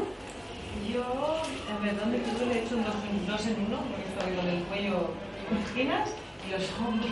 [0.94, 3.78] Yo, a ver, ¿dónde tú le he hecho un dos, en- dos en uno?
[3.90, 5.12] Porque estoy con el cuello
[5.50, 6.10] con esquinas
[6.48, 7.12] y los hombros.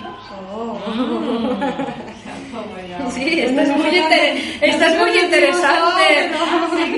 [0.53, 0.79] Oh.
[2.89, 3.09] Ya.
[3.11, 6.31] Sí, esto es muy, inter- esto es muy interesante.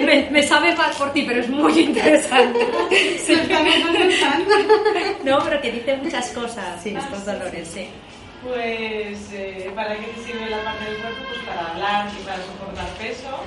[0.06, 2.68] Me, me sabe mal por ti, pero es muy interesante.
[3.26, 3.34] Sí.
[5.24, 6.82] No, pero que dice muchas cosas.
[6.84, 7.88] Sí, estos dolores, sí.
[8.44, 11.20] Pues, eh, ¿para qué te sirve la parte del cuerpo?
[11.30, 13.44] Pues para hablar y para soportar peso.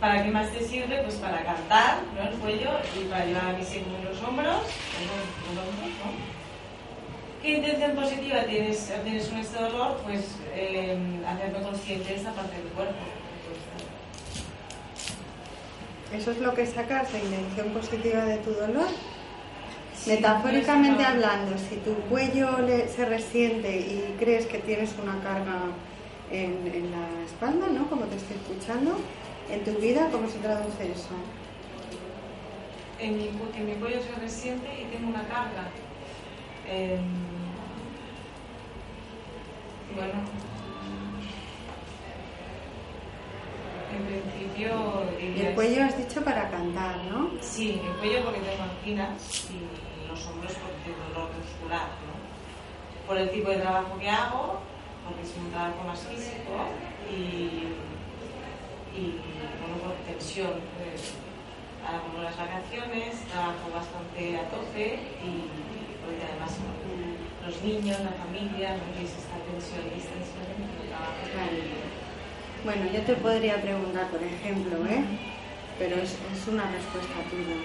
[0.00, 1.02] ¿Para qué más te sirve?
[1.02, 2.28] Pues para cantar, ¿no?
[2.28, 4.56] El cuello y para llevar a mis hijos en los hombros.
[4.56, 6.34] los hombros, ¿no?
[7.42, 9.98] ¿Qué intención positiva tienes, tienes con este dolor?
[10.04, 12.94] Pues eh, hacerme consciente de esta parte del cuerpo.
[16.14, 18.86] ¿Eso es lo que sacas de intención positiva de tu dolor?
[20.06, 21.14] Metafóricamente pues, no.
[21.26, 25.62] hablando, si tu cuello le- se resiente y crees que tienes una carga
[26.30, 27.88] en, en la espalda, ¿no?
[27.88, 28.96] Como te estoy escuchando,
[29.50, 31.14] en tu vida, ¿cómo se traduce eso?
[32.98, 35.68] En mi, que mi cuello se resiente y tengo una carga.
[36.68, 37.02] Em,
[39.94, 40.14] bueno,
[43.94, 47.30] en principio Y el cuello has dicho para cantar, ¿no?
[47.40, 53.06] Sí, el cuello porque tengo anginas y los hombros porque tengo dolor muscular, ¿no?
[53.06, 54.60] Por el tipo de trabajo que hago,
[55.04, 56.52] porque es un trabajo más físico
[57.10, 57.93] y,
[58.96, 59.18] y
[59.60, 60.54] bueno, por tensión.
[60.78, 61.14] Pues,
[61.84, 65.30] hago las vacaciones, trabajo bastante a tope y
[66.00, 66.56] porque además
[67.44, 68.84] los niños, la familia, ¿no?
[68.96, 71.12] y es esta tensión y extensión en el trabajo.
[72.64, 75.04] Bueno, yo te podría preguntar, por ejemplo, ¿eh?
[75.78, 77.60] pero es, es una respuesta tuya.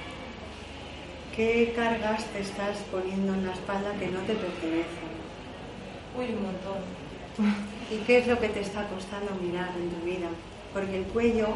[1.35, 5.09] ¿Qué cargas te estás poniendo en la espalda que no te pertenecen?
[6.17, 6.83] Uy, un montón.
[7.89, 10.27] ¿Y qué es lo que te está costando mirar en tu vida?
[10.73, 11.47] Porque el cuello,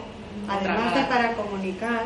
[0.47, 2.03] además de para comunicar,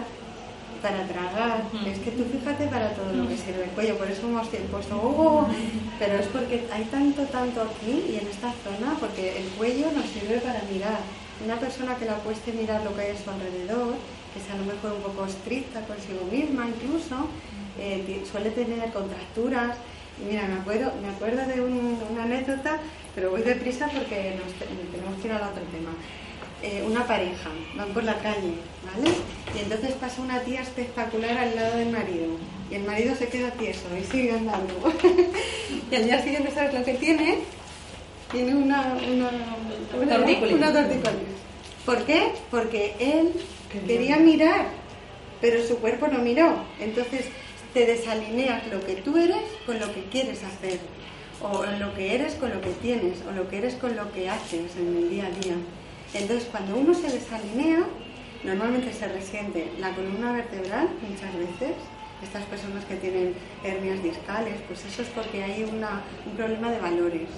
[0.81, 4.27] para tragar, es que tú fíjate para todo lo que sirve el cuello, por eso
[4.27, 5.47] hemos puesto, "Oh",
[5.97, 10.05] pero es porque hay tanto, tanto aquí y en esta zona, porque el cuello nos
[10.05, 10.99] sirve para mirar.
[11.43, 13.95] Una persona que le cueste mirar lo que hay a su alrededor,
[14.33, 17.15] que sea a lo mejor un poco estricta consigo misma incluso,
[17.79, 19.77] eh, suele tener contracturas.
[20.21, 22.77] Y mira, me acuerdo, me acuerdo de un- una anécdota,
[23.15, 25.93] pero voy deprisa porque nos te- tenemos que ir al otro tema.
[26.63, 29.13] Eh, una pareja, van por la calle, ¿vale?
[29.55, 32.25] Y entonces pasa una tía espectacular al lado del marido.
[32.71, 34.73] Y el marido se queda tieso y sigue andando.
[35.91, 37.37] y al día siguiente, ¿sabes lo que tiene?
[38.31, 39.29] Tiene una, una,
[40.01, 40.53] una, Tortícolis.
[40.55, 41.37] una tortícolis.
[41.85, 42.31] ¿Por qué?
[42.49, 43.33] Porque él
[43.71, 44.65] Quería quería mirar,
[45.41, 46.63] pero su cuerpo no miró.
[46.79, 47.25] Entonces
[47.73, 50.79] te desalineas lo que tú eres con lo que quieres hacer,
[51.41, 54.29] o lo que eres con lo que tienes, o lo que eres con lo que
[54.29, 55.55] haces en el día a día.
[56.13, 57.79] Entonces cuando uno se desalinea,
[58.43, 61.75] normalmente se resiente la columna vertebral muchas veces.
[62.23, 66.79] Estas personas que tienen hernias discales, pues eso es porque hay una- un problema de
[66.79, 67.29] valores.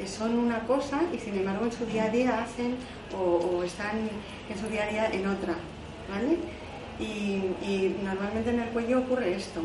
[0.00, 2.76] Eh, Son una cosa y sin embargo en su día a día hacen
[3.18, 3.98] o, están
[4.48, 5.54] en su día a día en otra,
[6.08, 6.36] ¿vale?
[7.00, 9.60] Y normalmente en el cuello ocurre esto.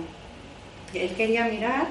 [0.93, 1.87] Él quería mirar,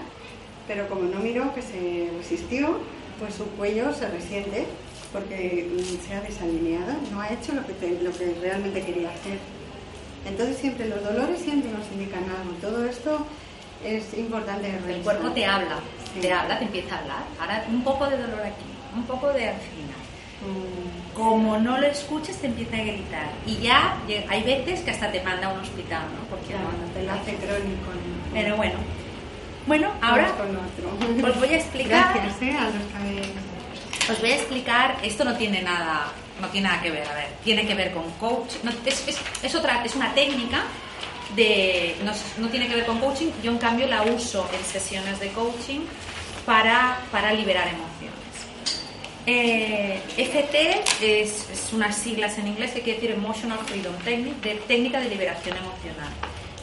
[0.67, 2.79] pero como no miró, que se resistió,
[3.21, 4.67] pues su cuello se resiente
[5.15, 5.67] porque
[6.07, 9.39] se ha desalineado, no ha hecho lo que, te- lo que realmente quería hacer.
[10.29, 12.53] Entonces siempre los dolores siempre nos indican algo.
[12.61, 13.25] Todo esto
[13.85, 15.03] es importante El revisar.
[15.05, 15.79] cuerpo te habla,
[16.13, 16.21] Sí.
[16.21, 17.23] te habla, te empieza a hablar.
[17.41, 19.95] Ahora un poco de dolor aquí, un poco de angina.
[20.43, 23.31] Mm, Como no lo escuches, te empieza a gritar.
[23.47, 23.97] Y ya
[24.29, 26.29] hay veces que hasta te manda a un hospital, ¿no?
[26.29, 27.87] Porque claro, no, te lo hace crónico.
[27.95, 28.33] ¿no?
[28.35, 28.75] Pero bueno.
[29.69, 31.29] Bueno, ahora Vamos con otro.
[31.31, 32.15] os voy a explicar.
[32.15, 32.57] Gracias, ¿eh?
[32.59, 33.54] A los que.
[34.11, 37.29] Os voy a explicar, esto no tiene nada, no tiene nada que ver, a ver,
[37.43, 40.63] tiene que ver con coaching, no, es, es- es otra, es una técnica
[41.35, 45.19] de, no, no tiene que ver con coaching, yo en cambio la uso en sesiones
[45.21, 45.81] de coaching
[46.45, 48.15] para, para liberar emociones.
[49.27, 55.01] Eh, FT es, es unas siglas en inglés que quiere decir Emotional Freedom Technique, técnica
[55.01, 56.11] de liberación emocional.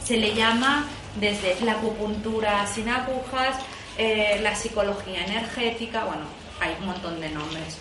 [0.04, 3.56] Se le llama desde la acupuntura sin agujas,
[3.98, 6.22] eh, la psicología energética, bueno,
[6.62, 7.78] hay un montón de nombres.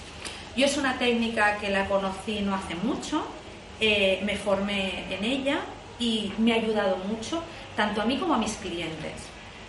[0.56, 3.26] Yo es una técnica que la conocí no hace mucho,
[3.80, 5.60] eh, me formé en ella
[6.00, 7.44] y me ha ayudado mucho,
[7.76, 9.14] tanto a mí como a mis clientes.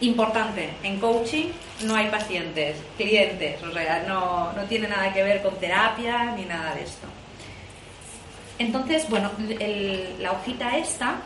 [0.01, 1.46] Importante, en coaching
[1.85, 6.44] no hay pacientes, clientes, o sea, no, no tiene nada que ver con terapia ni
[6.44, 7.07] nada de esto.
[8.59, 9.31] Entonces, bueno,
[10.18, 11.16] la hojita esta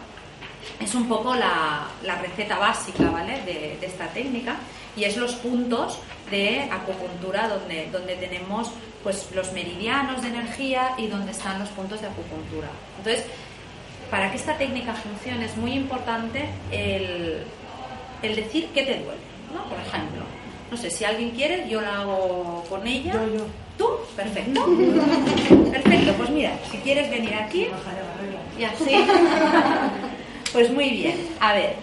[0.81, 3.43] es un poco la, la receta básica, ¿vale?
[3.43, 4.57] De, de esta técnica
[4.97, 5.99] y es los puntos
[6.31, 8.71] de acupuntura donde, donde tenemos
[9.03, 12.69] pues los meridianos de energía y donde están los puntos de acupuntura.
[12.99, 13.25] Entonces,
[14.11, 17.45] para que esta técnica funcione es muy importante el,
[18.23, 19.21] el decir qué te duele,
[19.55, 19.63] ¿no?
[19.65, 20.23] Por ejemplo,
[20.71, 23.13] no sé, si alguien quiere, yo la hago con ella.
[23.13, 23.47] Yo, yo.
[23.79, 23.89] ¿Tú?
[24.17, 24.65] Perfecto.
[25.71, 27.69] Perfecto, pues mira, si quieres venir aquí,
[28.59, 28.91] y así.
[30.57, 31.29] Pues muy bien.
[31.39, 31.75] A ver,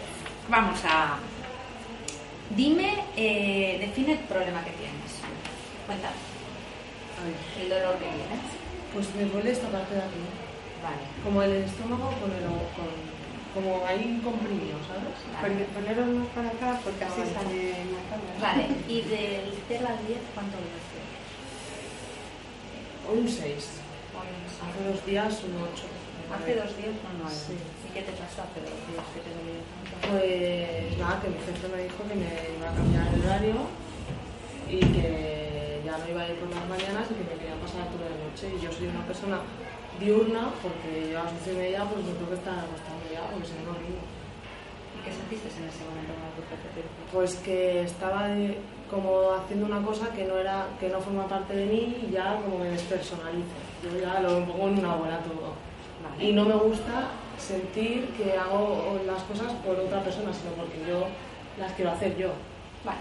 [0.49, 1.19] vamos a.
[2.57, 5.21] Dime, eh, define el problema que tienes.
[5.85, 8.41] Cuéntame, A ver, el dolor que tienes.
[8.91, 10.25] pues me duele esta parte de aquí.
[10.81, 11.05] Vale.
[11.23, 12.89] Como el estómago con el con,
[13.53, 15.21] como ahí comprimido, ¿sabes?
[15.69, 17.33] Poneros más para acá porque así Vale.
[17.35, 18.41] sale en la cámara.
[18.41, 20.81] Vale, y del 0 al 10, ¿cuánto duele?
[23.21, 23.69] Un 6.
[24.65, 25.85] Hace dos días un 8.
[26.33, 27.29] Hace dos días no.
[27.29, 27.53] Sí.
[27.93, 29.61] ¿Y qué te pasó hace dos días que te dolía?
[30.01, 33.55] Pues nada, que mi jefe me dijo que me iba a cambiar el horario
[34.65, 37.85] y que ya no iba a ir por las mañanas y que me quería pasar
[37.93, 38.49] toda la noche.
[38.49, 39.37] Y yo soy una persona
[40.01, 43.21] diurna porque yo a las 11 y media pues me tengo que estar acostando ya
[43.29, 44.01] porque si no rindo.
[44.01, 46.81] ¿Y qué sentiste en ese momento cuando tu jefe?
[47.13, 48.57] Pues que estaba de-
[48.89, 52.41] como haciendo una cosa que no era que no forma parte de mí y ya
[52.41, 53.53] como me despersonalizo.
[53.85, 55.53] Yo ya lo pongo en una bola todo.
[56.03, 56.23] Vale.
[56.25, 57.09] Y no me gusta
[57.43, 61.07] sentir que hago las cosas por otra persona, sino porque yo
[61.59, 62.31] las quiero hacer yo.
[62.83, 62.99] Vale.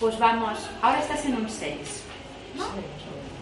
[0.00, 2.04] Pues vamos, ahora estás en un 6.
[2.56, 2.64] ¿No?
[2.64, 2.70] Sí.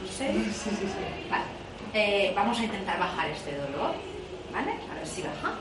[0.00, 0.46] ¿Un 6?
[0.46, 1.30] Sí, sí, sí.
[1.30, 1.44] Vale.
[1.92, 3.94] Eh, vamos a intentar bajar este dolor.
[4.52, 4.72] ¿Vale?
[4.90, 5.54] A ver si baja.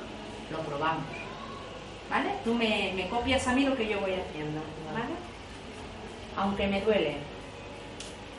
[0.51, 1.05] Lo probamos.
[2.09, 2.29] ¿Vale?
[2.43, 4.61] Tú me, me copias a mí lo que yo voy haciendo.
[4.93, 5.13] ¿Vale?
[6.37, 7.17] Aunque me duele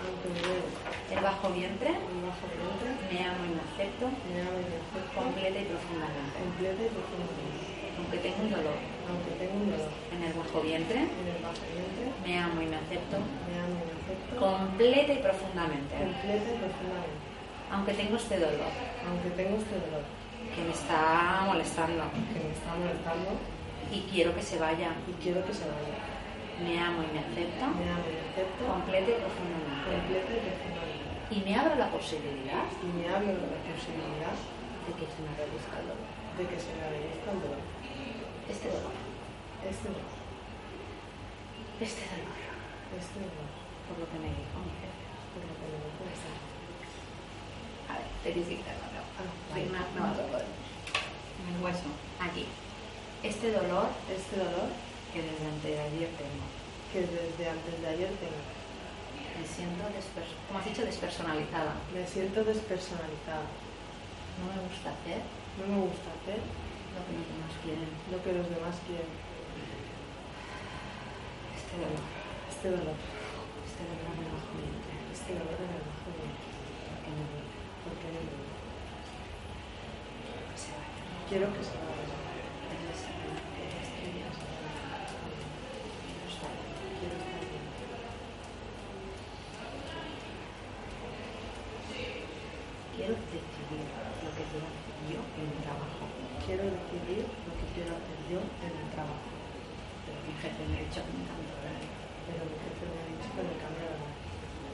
[0.07, 5.09] el bajo vientre, un bajo vientre, me amo y me acepto me da medio acepto
[5.14, 6.37] completa y profundamente.
[6.37, 7.64] completa y profundamente.
[7.97, 11.64] Aunque tengo un dolor aunque tengo un dolor en el bajo vientre, en el bajo
[11.71, 15.92] vientre, me amo y me acepto me amo y me acepto completa y profundamente.
[15.97, 17.25] completa y profundamente.
[17.71, 18.71] Aunque tengo este dolor
[19.07, 20.05] Aunque tengo este dolor
[20.55, 23.31] que me está molestando que me está molestando
[23.90, 24.90] y quiero que se vaya.
[25.07, 26.15] y quiero que se vaya.
[26.62, 29.87] Me amo y me acepto Me amo y me acepto completa y profundamente.
[29.92, 31.16] completa y profundamente.
[31.31, 34.37] Y me abro la posibilidad Y me de la posibilidad
[34.87, 36.07] de que se me reduzca el dolor.
[36.38, 37.62] de que se me reduzca el dolor.
[38.49, 38.95] Este dolor,
[39.66, 40.14] Este dolor,
[41.83, 42.40] este dolor,
[42.97, 43.49] este dolor,
[43.90, 45.03] por lo que me dijo mi jefe.
[45.35, 46.31] por lo que me dijo esta.
[47.90, 48.31] A ver, que
[49.75, 50.07] no, no.
[50.07, 50.45] No, dolor.
[50.47, 51.90] En el hueso,
[52.23, 52.47] aquí.
[53.23, 54.69] Este dolor Este dolor
[55.16, 56.44] que desde antes de ayer tengo.
[56.92, 58.42] que desde antes de ayer tengo.
[59.37, 61.72] Me siento, desper- como has dicho, despersonalizada.
[61.92, 63.48] Me siento despersonalizada.
[64.40, 65.20] No me gusta hacer
[65.57, 67.88] No me gusta hacer lo que los demás quieren.
[68.12, 69.09] lo que los demás quieren.
[71.57, 72.05] Este dolor,
[72.52, 72.96] Este dolor,
[73.64, 74.94] este dolor me bajo mi vientre.
[75.16, 76.44] este dolor en el bajo vientre.
[76.92, 77.57] Porque me duele.
[77.85, 78.52] Porque me duele.
[80.52, 81.00] Que se vaya.
[81.29, 82.05] Quiero que se vaya.
[82.68, 84.37] Debe ser que te estrellas.
[84.37, 86.85] Quiero estar bien.
[86.96, 87.64] Quiero estar bien.
[92.96, 93.85] Quiero decidir
[94.24, 96.05] lo que quiero hacer yo en mi trabajo.
[96.46, 99.29] Quiero decidir lo que quiero hacer yo en el trabajo.
[100.07, 101.92] Pero mi jefe me ha dicho que me cambie de horario.
[102.26, 104.16] Pero mi jefe me ha dicho que me cambie de horario.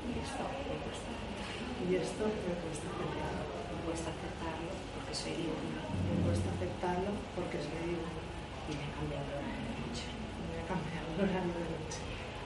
[0.07, 1.13] Y esto me cuesta.
[1.83, 3.43] Y esto me cuesta aceptarlo.
[3.75, 8.23] Me cuesta aceptarlo porque soy diurna Me cuesta aceptarlo porque soy diurna.
[8.71, 10.07] y me he cambiado de horario de noche.
[10.47, 12.01] Me ha cambiado el horario de noche.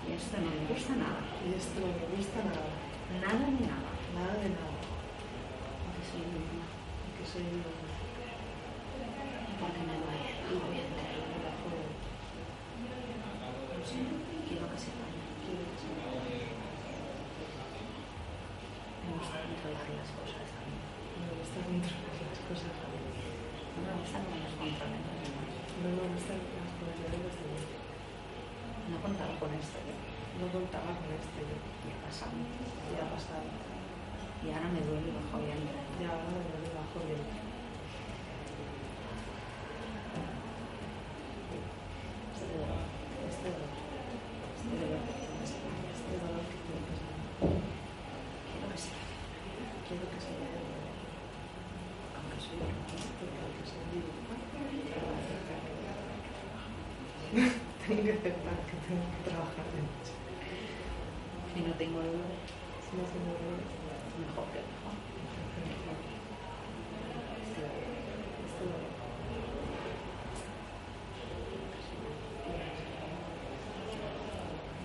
[0.09, 1.21] Y esto no me gusta nada.
[1.45, 2.73] Y esto no me gusta nada.
[3.21, 3.91] Nada ni nada.
[4.17, 4.81] Nada de nada.
[5.85, 6.65] Porque soy diurna.
[7.05, 7.93] Porque soy diurna.
[9.61, 11.07] Porque me duele el bajo vientre.
[11.29, 11.93] Me la juego.
[13.69, 14.01] No sé,
[14.49, 15.23] quiero que se vaya.
[15.45, 16.57] Quiero que se vaya.
[19.07, 20.83] Me gusta controlar las cosas también.
[20.83, 22.75] Me gusta controlar las cosas.
[22.75, 25.53] No me gusta que me las controlen los demás.
[25.79, 27.65] No me gustan las cosas de los demás.
[28.91, 29.95] No contaba con esto yo.
[30.43, 31.55] No contaba con esto yo.
[31.55, 32.35] Y ha pasado.
[32.91, 33.47] Ya ha pasado.
[34.43, 35.71] Y ahora me duele el bajo vientre.
[35.71, 37.47] Y ahora me duele el bajo vientre.
[42.35, 42.91] Este dolor.
[43.23, 43.71] Este dolor.
[44.51, 45.95] Este dolor que vaya.
[45.95, 46.59] Este dolor que
[46.99, 47.23] sanar.
[48.51, 48.91] Quiero que se.
[49.87, 50.59] Quiero que se vaya.
[52.19, 52.59] Aunque soy.
[52.67, 54.43] Porque aunque soy diurna,
[57.87, 58.31] tengo que
[58.87, 60.15] tengo que trabajar de noche.
[61.53, 62.31] Si no tengo dolor,
[62.87, 63.59] Si no tengo dolor,
[64.23, 64.95] mejor que mejor.
[67.43, 67.83] Este dolor.
[68.47, 68.95] este dolor.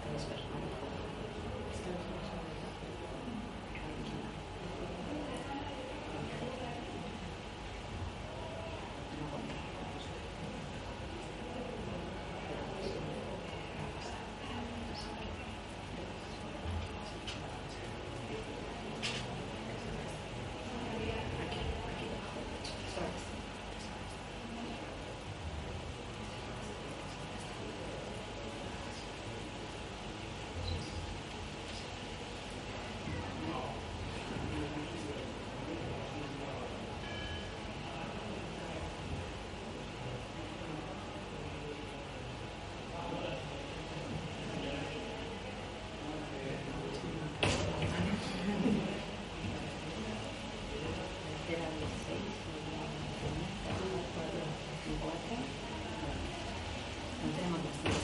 [0.02, 0.88] Te despersonalizo.
[1.70, 2.82] Este despersonalizado.
[9.14, 10.14] No contaba con eso.
[12.50, 12.98] Pero sí,
[13.78, 14.26] va a pasar.
[14.92, 15.30] Así que,
[21.42, 21.62] Aquí,
[21.92, 22.74] aquí debajo del pecho.
[22.94, 23.26] Suaves.
[51.52, 52.22] Era 16,
[57.22, 58.00] no tenemos más tiempo.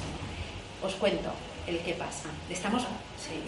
[0.83, 1.31] Os cuento
[1.67, 2.29] el qué pasa.
[2.49, 2.83] Estamos,
[3.17, 3.41] sí,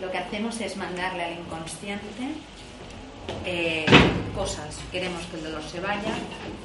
[0.00, 2.06] lo que hacemos es mandarle al inconsciente
[3.44, 3.86] eh,
[4.34, 4.78] cosas.
[4.92, 6.14] Queremos que el dolor se vaya.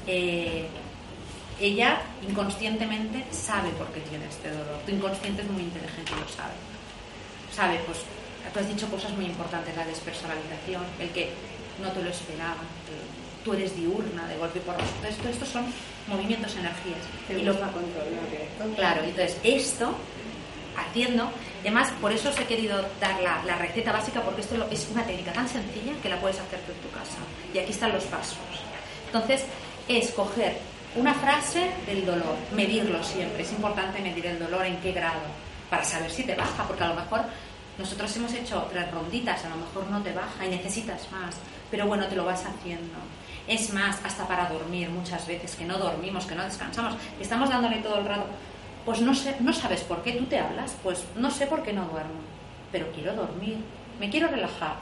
[0.07, 0.67] Eh,
[1.59, 4.79] ella inconscientemente sabe por qué tiene este dolor.
[4.85, 6.53] Tu inconsciente es muy inteligente y lo sabe.
[7.53, 7.99] Sabe, pues,
[8.51, 11.29] tú has dicho cosas muy importantes, la despersonalización, el que
[11.81, 12.97] no te lo esperaba, que
[13.43, 14.85] tú eres diurna de golpe por otro.
[15.07, 15.65] Esto, estos son
[16.07, 16.99] movimientos, energías.
[17.27, 18.75] Te Y lo- gusta controlar esto.
[18.75, 19.93] Claro, entonces esto,
[20.77, 21.29] haciendo,
[21.63, 24.87] y además por eso os he querido dar la, la receta básica, porque esto es
[24.91, 27.17] una técnica tan sencilla que la puedes hacer tú en tu casa.
[27.53, 28.37] Y aquí están los pasos.
[29.07, 29.43] Entonces,
[29.87, 30.57] es coger
[30.95, 33.43] una frase del dolor, medirlo siempre.
[33.43, 35.19] Es importante medir el dolor en qué grado,
[35.69, 37.21] para saber si te baja, porque a lo mejor
[37.77, 41.35] nosotros hemos hecho tres ronditas, a lo mejor no te baja y necesitas más,
[41.69, 42.93] pero bueno, te lo vas haciendo.
[43.47, 47.49] Es más, hasta para dormir muchas veces, que no dormimos, que no descansamos, que estamos
[47.49, 48.25] dándole todo el rato.
[48.85, 51.73] Pues no, sé, no sabes por qué tú te hablas, pues no sé por qué
[51.73, 52.19] no duermo,
[52.71, 53.57] pero quiero dormir,
[53.99, 54.75] me quiero relajar,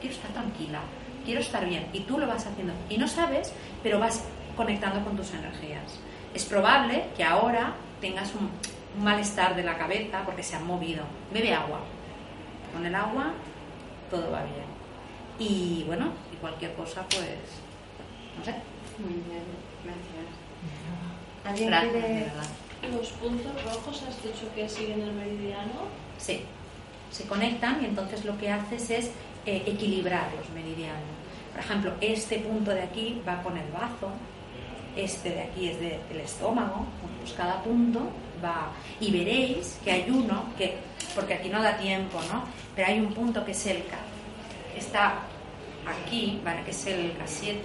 [0.00, 0.80] quiero estar tranquila,
[1.24, 1.86] quiero estar bien.
[1.92, 2.72] Y tú lo vas haciendo.
[2.88, 3.52] Y no sabes,
[3.82, 4.24] pero vas
[4.56, 6.00] conectando con tus energías.
[6.34, 8.50] Es probable que ahora tengas un,
[8.96, 11.04] un malestar de la cabeza porque se han movido.
[11.32, 11.80] Bebe agua.
[12.72, 13.32] Con el agua
[14.10, 14.66] todo va bien.
[15.38, 17.65] Y bueno, y cualquier cosa, pues.
[18.98, 19.44] Muy bien,
[19.84, 20.26] gracias.
[21.44, 22.26] ¿Alguien Gracias, quiere...?
[22.96, 25.72] Los puntos rojos has dicho que siguen el meridiano.
[26.18, 26.42] Sí,
[27.10, 29.06] se conectan y entonces lo que haces es
[29.46, 31.00] eh, equilibrar los meridianos.
[31.52, 34.10] Por ejemplo, este punto de aquí va con el bazo,
[34.94, 36.86] este de aquí es de- del estómago,
[37.20, 38.00] pues cada punto
[38.44, 38.70] va.
[39.00, 40.76] Y veréis que hay uno que,
[41.14, 42.44] porque aquí no da tiempo, ¿no?
[42.74, 43.96] Pero hay un punto que es el K.
[44.76, 45.20] Está
[45.86, 46.62] aquí, ¿vale?
[46.64, 47.56] Que es el K7.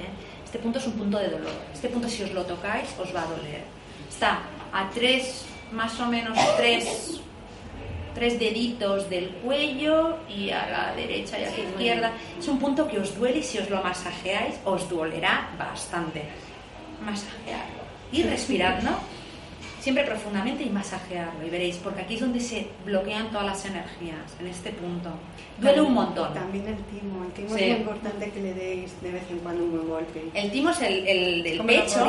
[0.51, 1.53] Este punto es un punto de dolor.
[1.73, 3.63] Este punto, si os lo tocáis, os va a doler.
[4.09, 4.41] Está
[4.73, 7.21] a tres, más o menos tres
[8.13, 12.11] tres deditos del cuello y a la derecha y a la izquierda.
[12.37, 16.25] Es un punto que os duele y si os lo masajeáis os dolerá bastante.
[17.05, 18.91] Masajearlo y respirarlo
[19.81, 24.19] siempre profundamente y masajearlo y veréis, porque aquí es donde se bloquean todas las energías,
[24.39, 25.09] en este punto.
[25.57, 26.33] Duele un montón.
[26.33, 27.25] También el timo.
[27.25, 27.63] El timo Sí.
[27.63, 30.23] es muy importante que le deis de vez en cuando un buen golpe.
[30.33, 32.07] El timo es el, el del Como pecho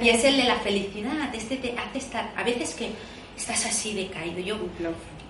[0.00, 1.34] y es el de la felicidad.
[1.34, 2.88] Este te hace estar, a veces que
[3.36, 4.40] estás así decaído.
[4.40, 4.56] Yo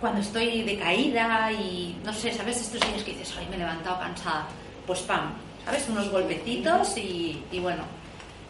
[0.00, 2.60] cuando estoy decaída y no sé, ¿sabes?
[2.60, 4.46] Estos días que dices, ay, me he levantado cansada,
[4.86, 5.32] pues pam,
[5.64, 5.88] ¿sabes?
[5.88, 7.82] Unos golpecitos y, y bueno.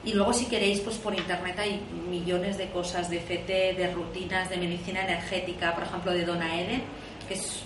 [0.05, 1.81] Y luego si queréis, pues por internet hay
[2.11, 6.83] millones de cosas de FT, de rutinas, de medicina energética, por ejemplo, de Donna Eden,
[7.27, 7.63] que es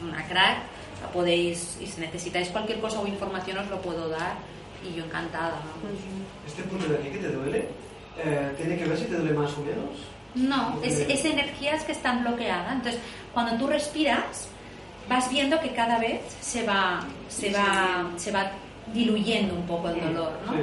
[0.00, 0.58] una crack.
[1.02, 4.36] La podéis, y si necesitáis cualquier cosa o información os lo puedo dar
[4.88, 5.60] y yo encantada.
[6.46, 7.68] Este punto de aquí que te duele,
[8.18, 9.90] eh, ¿tiene que ver si te duele más o menos?
[10.34, 12.72] No, es, es energías que están bloqueadas.
[12.72, 13.00] Entonces,
[13.34, 14.48] cuando tú respiras,
[15.08, 18.52] vas viendo que cada vez se va, se va, se va
[18.94, 20.52] diluyendo un poco el dolor, ¿no?
[20.52, 20.60] Sí.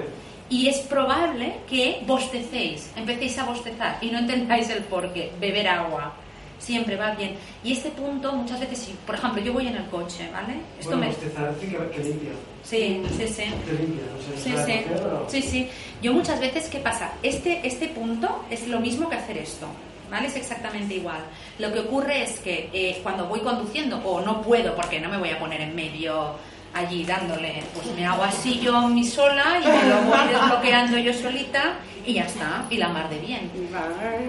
[0.49, 5.31] Y es probable que bostecéis, empecéis a bostezar y no entendáis el porqué.
[5.39, 6.15] Beber agua
[6.59, 7.35] siempre va bien.
[7.63, 10.55] Y este punto, muchas veces, si, por ejemplo, yo voy en el coche, ¿vale?
[10.79, 11.07] Esto bueno, me.
[11.07, 12.31] bostezar sí que, que limpia.
[12.63, 13.43] Sí, sí, sí.
[13.65, 14.85] Que limpia, no sé.
[15.27, 15.69] Sí, sí, sí.
[16.01, 17.11] Yo muchas veces, ¿qué pasa?
[17.23, 19.67] Este, este punto es lo mismo que hacer esto,
[20.11, 20.27] ¿vale?
[20.27, 21.21] Es exactamente igual.
[21.57, 25.17] Lo que ocurre es que eh, cuando voy conduciendo, o no puedo, porque no me
[25.17, 26.35] voy a poner en medio
[26.73, 31.13] allí dándole, pues me hago así yo mi sola y me lo voy desbloqueando yo
[31.13, 33.51] solita y ya está, y la mar de bien.
[33.53, 33.87] Y va,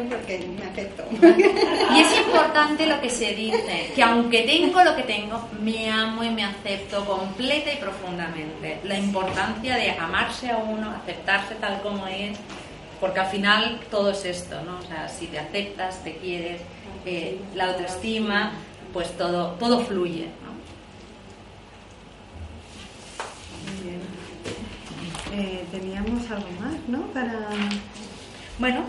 [0.08, 1.04] porque me acepto.
[1.94, 6.22] Y es importante lo que se dice, que aunque tengo lo que tengo, me amo
[6.22, 8.80] y me acepto completa y profundamente.
[8.84, 12.38] La importancia de amarse a uno, aceptarse tal como es,
[13.00, 14.78] porque al final todo es esto, ¿no?
[14.78, 16.60] O sea, si te aceptas, te quieres,
[17.06, 18.52] eh, la autoestima,
[18.92, 20.50] pues todo, todo fluye, ¿no?
[23.72, 24.00] Muy bien.
[25.32, 27.02] Eh, teníamos algo más, ¿no?
[27.12, 27.48] Para
[28.58, 28.80] Bueno,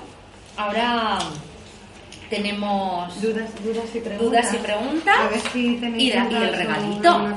[0.57, 1.19] ahora
[2.29, 4.19] tenemos dudas, dudas y preguntas.
[4.19, 5.17] dudas y preguntas.
[5.19, 7.27] A ver si tenéis y, y el regalito.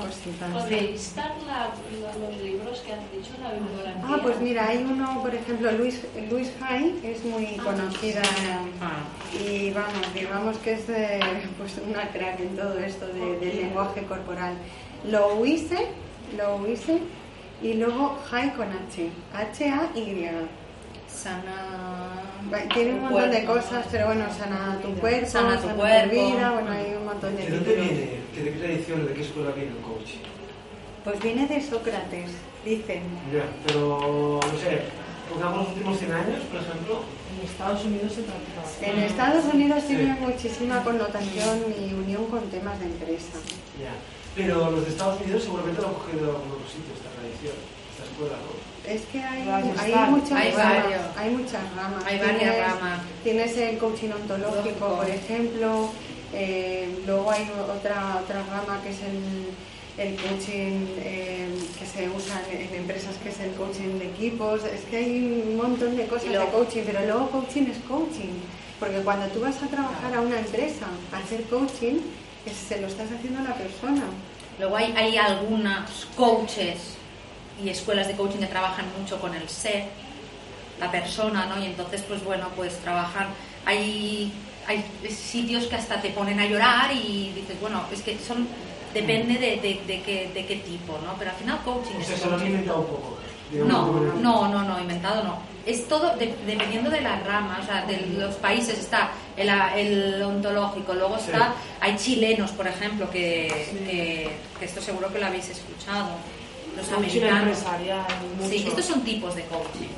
[0.52, 4.02] ¿Podéis dar los libros que has dicho, la bibliografía?
[4.06, 6.00] Ah, pues mira, hay uno, por ejemplo, Luis,
[6.30, 8.22] Luis Hay, es muy conocida
[8.80, 9.02] Ah.
[9.38, 11.20] y vamos, digamos que es eh,
[11.58, 14.54] pues una crack en todo esto de- del lenguaje corporal.
[15.10, 15.88] Lo hice,
[16.38, 17.00] lo hice
[17.64, 20.28] y luego Hay con H, H-A-Y.
[21.08, 22.20] Sana.
[22.74, 23.54] Tiene un tu montón de cuerpo.
[23.62, 26.10] cosas, pero bueno, sana tu cuerpo, Sana tu sana cuerpo.
[26.14, 27.90] vida, bueno, hay un montón de ¿De dónde títulos.
[27.90, 28.10] viene?
[28.34, 30.18] ¿Que ¿De qué tradición, de qué escuela viene el coaching?
[31.04, 32.30] Pues viene de Sócrates,
[32.64, 33.02] dicen.
[33.32, 34.82] Ya, pero, no sé,
[35.30, 37.00] pongamos los últimos 100 años, por ejemplo.
[37.40, 38.90] En Estados Unidos se practica.
[38.90, 39.94] En Estados Unidos Sí.
[39.96, 43.38] tiene muchísima connotación y unión con temas de empresa.
[43.80, 43.94] Ya.
[44.34, 47.54] Pero los de Estados Unidos seguramente lo han cogido de algún otro sitio, esta tradición,
[47.92, 48.64] esta escuela, ¿no?
[48.84, 49.64] Es que hay, hay
[50.10, 50.82] muchas Hay ramas.
[50.82, 51.02] varios.
[51.16, 52.04] Hay muchas ramas.
[52.04, 53.00] Hay varias Tienes- ramas.
[53.22, 54.96] Tienes el coaching ontológico, Lógico.
[54.96, 55.90] por ejemplo.
[56.36, 62.42] eh, luego hay otra otra rama que es el, el coaching eh, que se usa
[62.50, 64.64] en, en empresas, que es el coaching de equipos.
[64.64, 68.34] Es que hay un montón de cosas luego- de coaching, pero luego coaching es coaching.
[68.80, 72.00] Porque cuando tú vas a trabajar a una empresa a hacer coaching,
[72.46, 74.02] es- se lo estás haciendo a la persona.
[74.58, 76.78] Luego hay, hay algunos coaches
[77.62, 79.84] y escuelas de coaching que trabajan mucho con el ser,
[80.80, 81.62] la persona, ¿no?
[81.62, 83.28] Y entonces, pues bueno, pues trabajan.
[83.64, 84.32] Hay,
[84.66, 88.46] hay sitios que hasta te ponen a llorar y dices, bueno, es que son.
[88.92, 91.14] Depende de, de, de qué, de qué tipo, ¿no?
[91.18, 93.18] Pero al final coaching O es se lo han inventado un poco.
[93.54, 95.38] No, no, no, no, inventado no.
[95.66, 100.22] Es todo de- dependiendo de las ramas, o sea, de los países está el, el
[100.22, 101.30] ontológico, luego Sí.
[101.32, 103.48] está, hay chilenos, por ejemplo, que,
[103.86, 106.08] que, que esto seguro que lo habéis escuchado,
[106.76, 107.58] los americanos.
[108.48, 109.88] Sí, estos son tipos de coaching.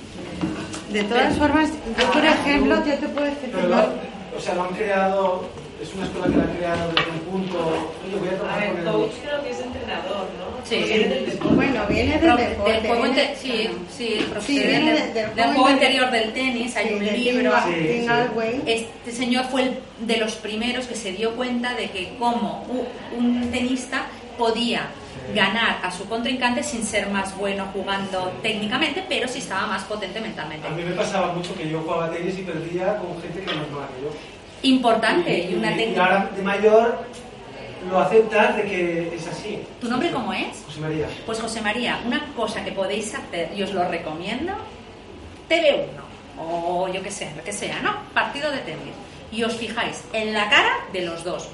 [0.93, 3.89] De todas formas, yo por ejemplo, yo te puedo decir Pero,
[4.37, 5.49] o sea, lo han creado,
[5.83, 7.59] es una escuela que la han creado desde un punto.
[8.19, 8.85] Voy a A ver, con el.
[8.93, 10.47] coach creo que es entrenador, ¿no?
[10.67, 10.77] Sí.
[10.77, 11.55] Viene del deporte.
[11.55, 12.73] Bueno, viene del deporte.
[12.73, 13.79] del juego viene- inte- sí, claro.
[13.97, 16.11] sí, procede Sí, viene del, de- del del juego interior.
[16.11, 17.53] del tenis, hay Sí, un libro.
[17.67, 18.07] Sí.
[18.67, 22.65] Este señor fue el de los primeros que se dio cuenta de que como
[23.17, 24.07] un tenista
[24.39, 24.89] podía
[25.35, 30.21] ganar a su contrincante sin ser más bueno jugando técnicamente, pero si estaba más potente
[30.21, 30.67] mentalmente.
[30.67, 33.63] A mí me pasaba mucho que yo jugaba tenis y perdía con gente que no
[33.63, 34.11] es más que yo.
[34.67, 36.05] Importante y una y técnica.
[36.05, 37.05] ahora de mayor
[37.89, 39.63] lo aceptas de que es así.
[39.81, 40.63] ¿Tu nombre cómo es?
[40.67, 41.07] José María.
[41.25, 44.53] Pues José María, una cosa que podéis hacer y os lo recomiendo,
[45.49, 45.87] TV1
[46.39, 47.97] o yo que sé, lo que sea, ¿no?
[48.13, 48.95] Partido de tenis.
[49.31, 51.49] Y os fijáis en la cara de los dos.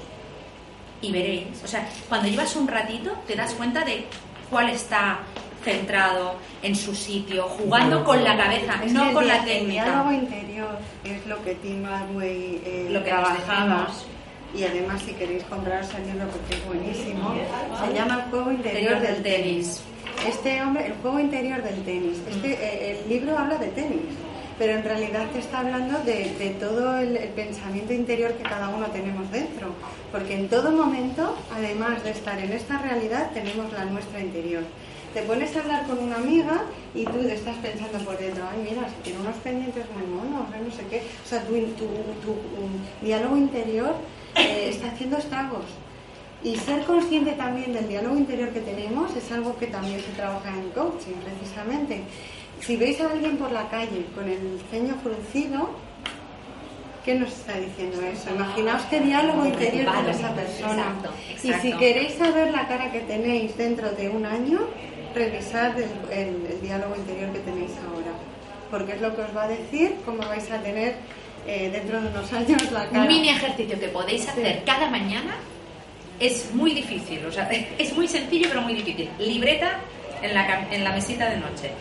[1.01, 4.05] Y veréis, o sea, cuando llevas un ratito te das cuenta de
[4.49, 5.19] cuál está
[5.63, 10.35] centrado en su sitio, jugando con la cabeza, Es no con la El diálogo técnica.
[10.35, 13.87] interior es lo que Tim Galway eh, Lo que nos trabajaba.
[14.55, 17.33] Y además, si queréis compraros el libro porque es buenísimo,
[17.85, 19.81] se llama El juego interior Interior del del tenis.
[20.27, 22.17] Este hombre, el juego interior del tenis.
[22.29, 22.51] Este, Mm.
[22.61, 24.01] eh, el libro habla de tenis,
[24.59, 28.69] pero en realidad te está hablando de, de todo el, el pensamiento interior que cada
[28.69, 29.69] uno tenemos dentro.
[30.11, 34.61] Porque en todo momento, además de estar en esta realidad, tenemos la nuestra interior.
[35.13, 36.63] Te pones a hablar con una amiga
[36.95, 40.47] y tú te estás pensando por dentro, ay, mira, si tiene unos pendientes muy monos,
[40.49, 41.03] no sé qué.
[41.23, 41.85] O sea, tu, tu,
[42.23, 43.93] tu, um, diálogo interior
[44.35, 45.65] eh, está haciendo estragos.
[46.43, 50.49] Y ser consciente también del diálogo interior que tenemos es algo que también se trabaja
[50.49, 52.01] en coaching, precisamente.
[52.59, 55.69] Si veis a alguien por la calle con el ceño fruncido,
[57.05, 58.33] ¿qué nos está diciendo eso?
[58.33, 60.95] Imaginaos qué diálogo interior tiene esa persona.
[60.97, 61.11] Exacto,
[61.43, 64.59] Y si queréis saber la cara que tenéis dentro de un año,
[65.15, 68.11] revisad el, el- el diálogo interior que tenéis ahora.
[68.71, 70.95] Porque es lo que os va a decir cómo vais a tener
[71.47, 73.01] eh, dentro de unos años la cara.
[73.01, 75.35] Un mini ejercicio que podéis hacer cada mañana
[76.19, 79.09] es muy difícil, o sea, es muy sencillo pero muy difícil.
[79.19, 79.79] Libreta
[80.21, 81.71] en la, en la mesita de noche.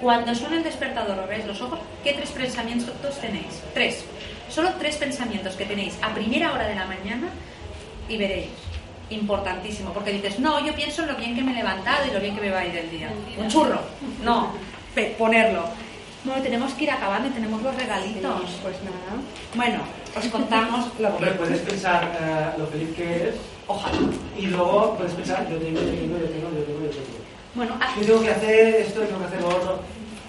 [0.00, 2.90] Cuando suena el despertador o veis los ojos, ¿qué tres pensamientos
[3.20, 3.62] tenéis?
[3.72, 4.04] Tres.
[4.50, 7.28] Solo tres pensamientos que tenéis a primera hora de la mañana
[8.08, 8.48] y veréis.
[9.12, 12.20] Importantísimo, porque dices, no, yo pienso en lo bien que me he levantado y lo
[12.20, 13.10] bien que me va a ir el día.
[13.38, 13.80] Un churro.
[14.24, 14.52] No,
[14.94, 15.64] pe- ponerlo.
[16.24, 18.40] Bueno, tenemos que ir acabando y tenemos los regalitos.
[18.48, 19.20] Sí, pues nada.
[19.54, 19.80] Bueno,
[20.16, 21.36] os contamos lo Hombre, que...
[21.38, 23.34] puedes pensar eh, lo feliz que eres
[23.66, 23.96] Ojalá.
[24.38, 27.22] y luego puedes pensar, yo tengo, yo tengo, yo tengo, yo tengo, yo tengo.
[27.54, 29.80] Bueno, ah, Yo tengo que hacer esto, tengo que hacer lo otro.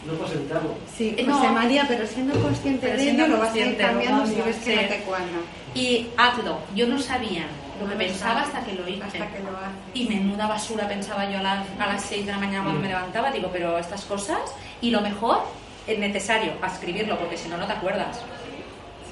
[0.06, 0.74] No puedes evitarlo.
[0.98, 1.54] Sí, Eh, José no.
[1.54, 4.58] María, pero siendo consciente Pero de siendo ello, lo vas a ir cambiando si ves
[4.58, 5.28] que no te cuadra.
[5.76, 6.58] y hazlo.
[6.76, 7.46] Yo no sabía
[7.80, 9.04] lo que pensaba hasta que lo hice.
[9.04, 9.78] Hasta que lo haces.
[9.94, 12.88] Y menuda basura pensaba yo a las, a las 6 de la mañana cuando me
[12.88, 13.32] levantaba.
[13.32, 14.40] Digo, pero estas cosas,
[14.82, 15.44] y lo mejor,
[15.88, 18.20] es necesario, a escribirlo, porque si no, no te acuerdas.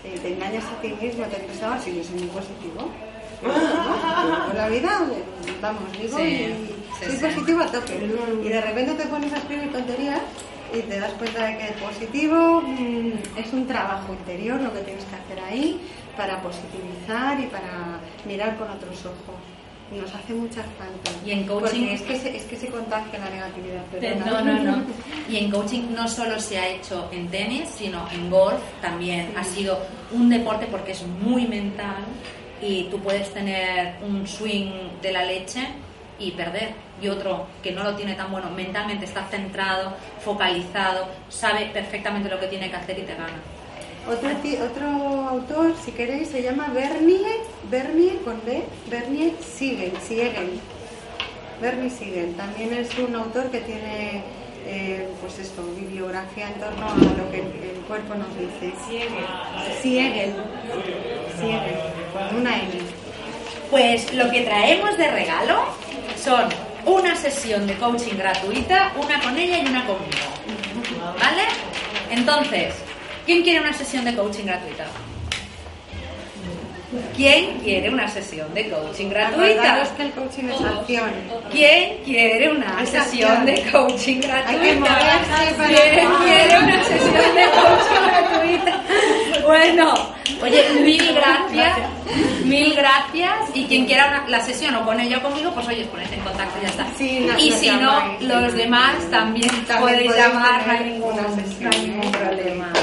[0.04, 2.90] Si te engañas a ti mismo, te pensaba si yo soy muy positivo.
[3.42, 5.02] Por la vida,
[5.62, 7.26] vamos, digo, Sí, y sí, soy sí.
[7.26, 7.96] positivo a tope.
[8.44, 10.22] Y de repente te pones a escribir tonterías
[10.74, 14.80] y te das cuenta de que el positivo mm, es un trabajo interior lo que
[14.80, 15.82] tienes que hacer ahí
[16.18, 19.36] para positivizar y para mirar con otros ojos.
[19.92, 21.12] Nos hace mucha falta.
[21.26, 23.82] Y en coaching- Porque es que se, es que se contagia la negatividad.
[23.92, 24.54] No, perdona.
[24.64, 24.84] no, no.
[25.30, 29.34] Y en coaching no solo se ha hecho en tenis, sino en golf también.
[29.38, 29.80] Ha sido
[30.12, 32.06] un deporte porque es muy mental
[32.62, 35.68] y tú puedes tener un swing de la leche
[36.20, 36.74] y perder.
[37.02, 39.94] Y otro que no lo tiene tan bueno, mentalmente está centrado,
[40.24, 43.34] focalizado, sabe perfectamente lo que tiene que hacer y te gana.
[44.08, 44.30] Otro,
[44.66, 44.88] otro
[45.30, 47.20] autor, si queréis, se llama Bernie,
[47.70, 50.60] Bernie con B, Bernie Siegel, Siegel.
[51.62, 52.34] Bernie Siegel.
[52.36, 54.24] También es un autor que tiene,
[54.66, 58.74] eh, pues esto, bibliografía en torno a lo que el, cuerpo nos dice.
[58.88, 59.26] Siegel.
[59.82, 60.34] Siegel.
[61.38, 61.76] Siegel.
[62.38, 62.72] Una N.
[63.70, 65.66] Pues lo que traemos de regalo
[66.18, 66.50] son
[66.86, 70.18] una sesión de coaching gratuita, una con ella y una conmigo.
[71.20, 71.44] ¿Vale?
[72.10, 72.74] Entonces,
[73.32, 74.86] ¿quién quiere una sesión de coaching gratuita?
[77.16, 79.88] ¿Quién quiere una sesión de coaching gratuita?
[79.96, 81.10] Que el coaching es acción.
[81.50, 84.60] ¿Quién quiere una Es sesión de coaching gratuita?
[84.60, 88.82] ¿Quién quiere una sesión de coaching gratuita?
[89.46, 89.94] Bueno,
[90.44, 91.78] oye, mil gracias,
[92.44, 95.86] mil gracias y quien quiera una- la sesión o con ella o conmigo, pues oye,
[95.86, 96.86] ponéis en contacto y ya está.
[96.98, 98.58] Sí, no- y si no, llamáis, los sí.
[98.58, 102.74] demás también, También podéis llamar, no hay ningún, no hay ningún problema.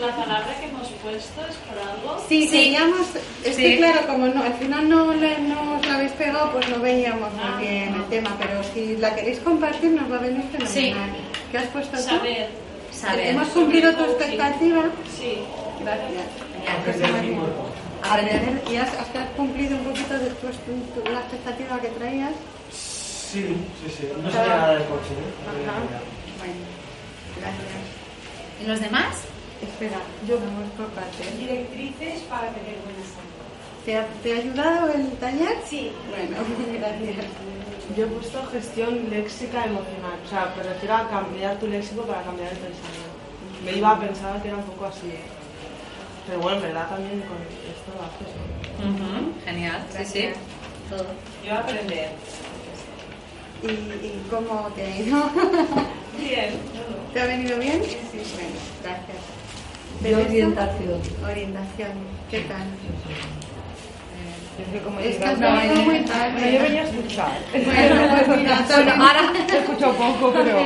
[0.00, 2.24] La palabra que hemos puesto es por algo.
[2.28, 2.50] Sí, Sí.
[2.50, 3.06] queríamos,
[3.44, 3.62] es Sí.
[3.62, 6.80] que claro, como no, al final no, le, no os la habéis pegado, pues no
[6.80, 8.04] veíamos muy Ah, bien no.
[8.04, 10.68] el tema, pero si la queréis compartir nos va a venir fenomenal.
[10.74, 10.94] Sí.
[11.50, 12.02] ¿Qué has puesto tú?
[12.02, 12.50] Saber.
[12.92, 13.26] Saber.
[13.28, 14.84] ¿Hemos cumplido tu expectativa?
[15.18, 15.38] Sí.
[15.80, 16.26] Gracias.
[18.02, 22.32] Aprender, ¿y has, has cumplido un poquito de tu, tu- la expectativa que traías?
[22.70, 24.08] Sí, sí, sí.
[24.22, 25.48] No sabía nada del coche, ¿eh?
[25.48, 25.78] Ajá.
[26.38, 26.54] Bueno,
[27.40, 28.62] gracias.
[28.62, 29.16] ¿Y los demás?
[29.62, 29.98] Espera,
[30.28, 31.38] yo vamos por partes.
[31.38, 33.36] Directrices para tener buena salud.
[33.84, 35.56] ¿Te ha, ¿Te ha ayudado el taller?
[35.64, 35.92] Sí.
[36.10, 36.36] Bueno,
[36.78, 37.26] gracias.
[37.96, 42.22] Yo he puesto gestión léxica emocional, o sea, me refiero a cambiar tu léxico para
[42.22, 43.16] cambiar el pensamiento.
[43.64, 45.12] Me iba a pensar que era un poco así,
[46.26, 49.44] pero bueno, en verdad también con esto lo haces.
[49.44, 50.28] Genial, sí, sí.
[50.90, 51.06] Todo.
[51.44, 52.10] Yo a aprender.
[53.62, 55.30] ¿Y, y cómo te ha ido?
[56.18, 56.54] Bien.
[57.12, 57.82] ¿Te ha venido bien?
[57.84, 59.35] Sí, Bueno, gracias.
[60.00, 61.00] De orientación.
[61.24, 61.90] Orientación.
[62.30, 62.66] ¿Qué tal?
[64.58, 67.38] Es que como Es que no, eh, muy Bueno, yo venía a escuchar.
[67.52, 68.66] Bueno, pues mira,
[68.98, 70.56] ahora He escuchado poco, pero...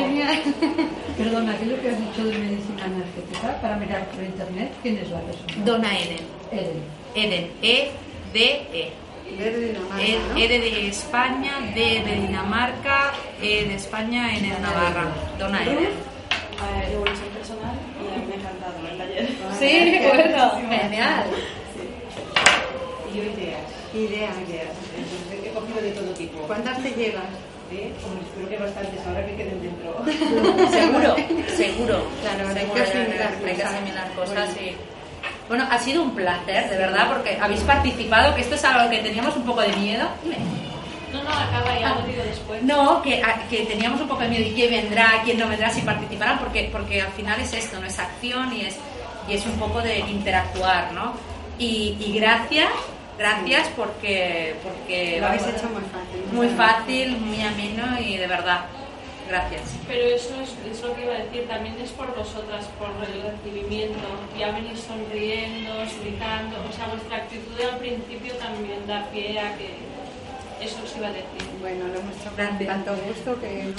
[1.18, 3.61] Perdona, ¿qué es lo que has dicho de medicina energética?
[3.61, 5.64] Para mirar por internet, ¿quién es la persona?
[5.64, 6.20] Dona Eden.
[6.53, 7.51] Eren.
[7.62, 7.91] Eden.
[8.33, 8.93] E-D-E.
[9.39, 10.37] Ver de Dinamarca, E, ¿no?
[10.37, 15.07] E de España, D de Dinamarca, E de España, N de Navarra.
[15.39, 16.10] Dona Eden.
[16.61, 19.29] Eh, evolución personal y a mí me ha encantado el taller.
[19.59, 20.51] Sí, bueno.
[20.69, 21.25] Genial.
[23.13, 23.65] Y yo ideas.
[23.95, 24.35] Ideas.
[24.47, 24.75] Ideas.
[24.97, 26.39] Entonces, he cogido de todo tipo.
[26.47, 27.25] ¿Cuántas te llevas?
[27.73, 27.93] ¿Eh?
[28.23, 30.05] Espero que bastantes ahora que queden dentro.
[30.71, 31.17] Seguro,
[31.57, 32.03] seguro.
[32.21, 33.75] Claro, hay seguro que asimilar hay que cosas.
[33.75, 34.77] asimilar cosas y...
[35.49, 38.99] Bueno, ha sido un placer, de verdad, porque habéis participado, que esto es algo que
[38.99, 40.07] teníamos un poco de miedo.
[41.13, 42.63] No, no, acaba ya, lo digo después.
[42.63, 45.71] No, que, a- que teníamos un poco de miedo y quién vendrá, quién no vendrá,
[45.71, 48.77] si participarán, porque, porque al final es esto, no es acción y es,
[49.29, 51.15] y es un poco de interactuar, ¿no?
[51.59, 52.71] Y, y gracias,
[53.19, 56.25] gracias porque, porque Lo habéis hecho muy fácil.
[56.33, 58.65] muy fácil, muy ameno y de verdad,
[59.29, 59.63] gracias.
[59.87, 63.23] Pero eso es, es lo que iba a decir, también es por vosotras, por el
[63.23, 63.99] recibimiento.
[64.39, 69.89] Ya venís sonriendo, gritando, o sea, vuestra actitud al principio también da pie a que
[70.61, 71.49] eso os iba a decir.
[71.61, 73.75] Bueno, lo hemos hecho con tanto gusto que...